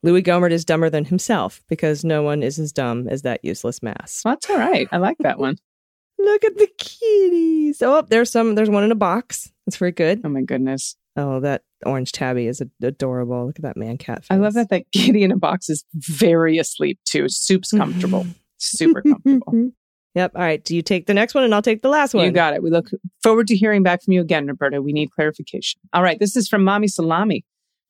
[0.05, 3.81] Louie Gohmert is dumber than himself because no one is as dumb as that useless
[3.81, 4.21] mass.
[4.23, 4.87] That's all right.
[4.91, 5.57] I like that one.
[6.19, 7.81] Look at the kitties.
[7.81, 8.53] Oh, there's some.
[8.53, 9.51] There's one in a box.
[9.65, 10.21] That's very good.
[10.23, 10.95] Oh my goodness.
[11.17, 13.47] Oh, that orange tabby is ad- adorable.
[13.47, 14.19] Look at that man cat.
[14.19, 14.27] Face.
[14.29, 17.27] I love that that kitty in a box is very asleep too.
[17.27, 18.27] Soup's comfortable.
[18.57, 19.71] Super comfortable.
[20.15, 20.31] Yep.
[20.35, 20.63] All right.
[20.63, 22.23] Do you take the next one and I'll take the last one?
[22.23, 22.63] You got it.
[22.63, 22.89] We look
[23.21, 24.81] forward to hearing back from you again, Roberta.
[24.81, 25.81] We need clarification.
[25.91, 26.17] All right.
[26.17, 27.43] This is from Mommy Salami.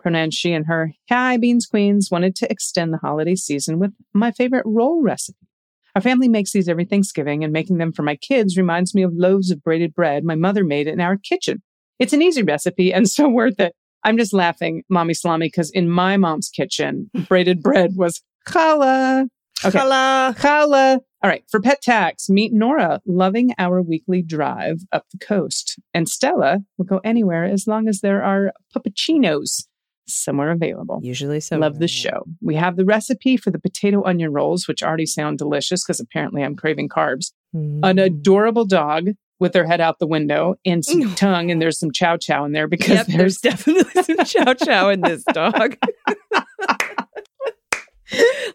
[0.05, 0.93] Pronounced she and her.
[1.09, 2.11] Hi, Beans Queens.
[2.11, 5.47] Wanted to extend the holiday season with my favorite roll recipe.
[5.95, 9.15] Our family makes these every Thanksgiving, and making them for my kids reminds me of
[9.15, 11.63] loaves of braided bread my mother made in our kitchen.
[11.97, 13.73] It's an easy recipe and so worth it.
[14.03, 19.27] I'm just laughing, Mommy Salami, because in my mom's kitchen, braided bread was challah.
[19.65, 19.79] Okay.
[19.79, 20.37] Challah.
[20.37, 20.99] Challah.
[21.23, 21.43] All right.
[21.49, 25.79] For pet tax, meet Nora, loving our weekly drive up the coast.
[25.95, 29.63] And Stella will go anywhere as long as there are puppuccinos
[30.07, 30.99] somewhere available.
[31.01, 31.57] Usually so.
[31.57, 32.25] Love the show.
[32.41, 36.43] We have the recipe for the potato onion rolls, which already sound delicious because apparently
[36.43, 37.31] I'm craving carbs.
[37.55, 37.79] Mm.
[37.83, 41.91] An adorable dog with their head out the window and some tongue, and there's some
[41.91, 45.77] chow chow in there because Yep, there's there's definitely some chow chow in this dog.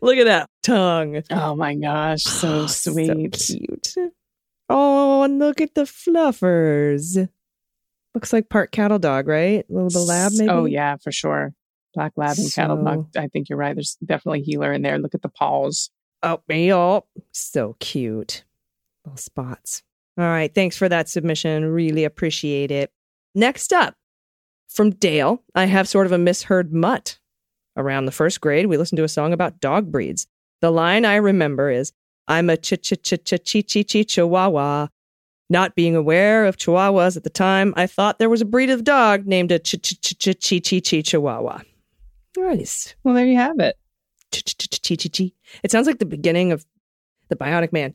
[0.03, 1.23] Look at that tongue.
[1.31, 3.37] oh my gosh, so sweet.
[3.37, 3.95] So cute.
[4.69, 7.29] Oh, and look at the fluffers.
[8.15, 9.65] Looks like part cattle dog, right?
[9.69, 10.51] Little the lab, oh, maybe.
[10.51, 11.53] Oh yeah, for sure.
[11.95, 13.09] Black lab and cattle dog.
[13.17, 13.75] I think you're right.
[13.75, 14.99] There's definitely heeler in there.
[14.99, 15.91] Look at the paws.
[16.23, 17.01] Oh, yeah.
[17.33, 18.45] So cute.
[19.05, 19.83] Little spots.
[20.19, 20.55] All right.
[20.55, 21.65] Thanks for that submission.
[21.65, 22.93] Really appreciate it.
[23.35, 23.95] Next up,
[24.69, 27.19] from Dale, I have sort of a misheard mutt.
[27.77, 30.27] Around the first grade, we listened to a song about dog breeds.
[30.61, 31.93] The line I remember is,
[32.29, 34.89] I'm a ch ch ch ch chi chi chi chihuahua.
[35.51, 38.85] Not being aware of chihuahuas at the time, I thought there was a breed of
[38.85, 41.63] dog named a ch ch ch ch chi chi chi chihuahua.
[42.39, 42.95] Nice.
[43.03, 43.77] Well, there you have it.
[44.33, 45.33] Ch-ch-ch-ch-chi-chi.
[45.65, 46.65] It sounds like the beginning of
[47.29, 47.93] the Bionic Man.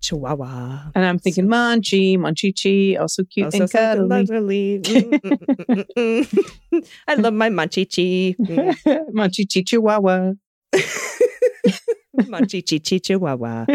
[0.00, 0.92] Chihuahua.
[0.94, 4.80] And I'm thinking Munchie, Munchie Chi, also cute Also and cuddly.
[7.06, 8.34] I love my Munchie Chi.
[9.12, 10.32] Munchie Chi Chihuahua.
[12.22, 13.66] Munchie Chi Chi Chihuahua.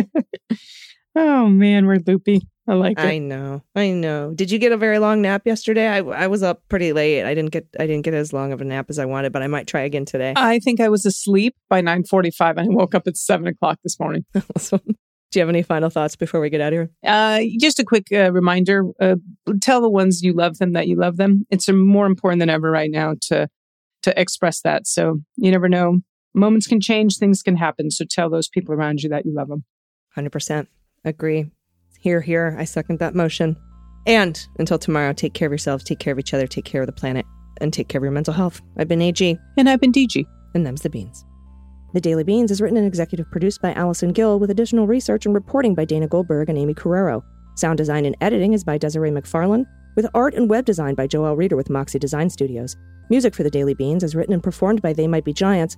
[1.15, 2.47] Oh man, we're loopy.
[2.67, 3.05] I like it.
[3.05, 3.61] I know.
[3.75, 4.33] I know.
[4.33, 5.87] Did you get a very long nap yesterday?
[5.87, 7.23] I, I was up pretty late.
[7.23, 9.43] I didn't get I didn't get as long of a nap as I wanted, but
[9.43, 10.33] I might try again today.
[10.35, 13.99] I think I was asleep by 9:45 and I woke up at seven o'clock this
[13.99, 14.25] morning.
[14.55, 14.81] Awesome.
[15.31, 16.89] Do you have any final thoughts before we get out of here?
[17.03, 19.15] Uh, just a quick uh, reminder: uh,
[19.61, 21.45] tell the ones you love them that you love them.
[21.49, 23.49] It's more important than ever right now to
[24.03, 24.87] to express that.
[24.87, 25.99] So you never know.
[26.33, 27.91] Moments can change, things can happen.
[27.91, 29.63] So tell those people around you that you love them.
[30.17, 30.67] 100%.
[31.05, 31.51] Agree.
[31.99, 32.55] Here, here.
[32.59, 33.55] I second that motion.
[34.07, 36.87] And until tomorrow, take care of yourselves, take care of each other, take care of
[36.87, 37.25] the planet,
[37.61, 38.61] and take care of your mental health.
[38.77, 40.25] I've been AG, And I've been DG.
[40.53, 41.25] and them's the beans.
[41.93, 45.33] The Daily Beans is written and executive produced by Allison Gill with additional research and
[45.33, 47.23] reporting by Dana Goldberg and Aimee Carrero.
[47.55, 51.37] Sound design and editing is by Desiree McFarlane, with art and web design by Joel
[51.37, 52.75] Reeder with Moxie Design Studios.
[53.09, 55.77] Music for The Daily Beans is written and performed by They Might Be Giants,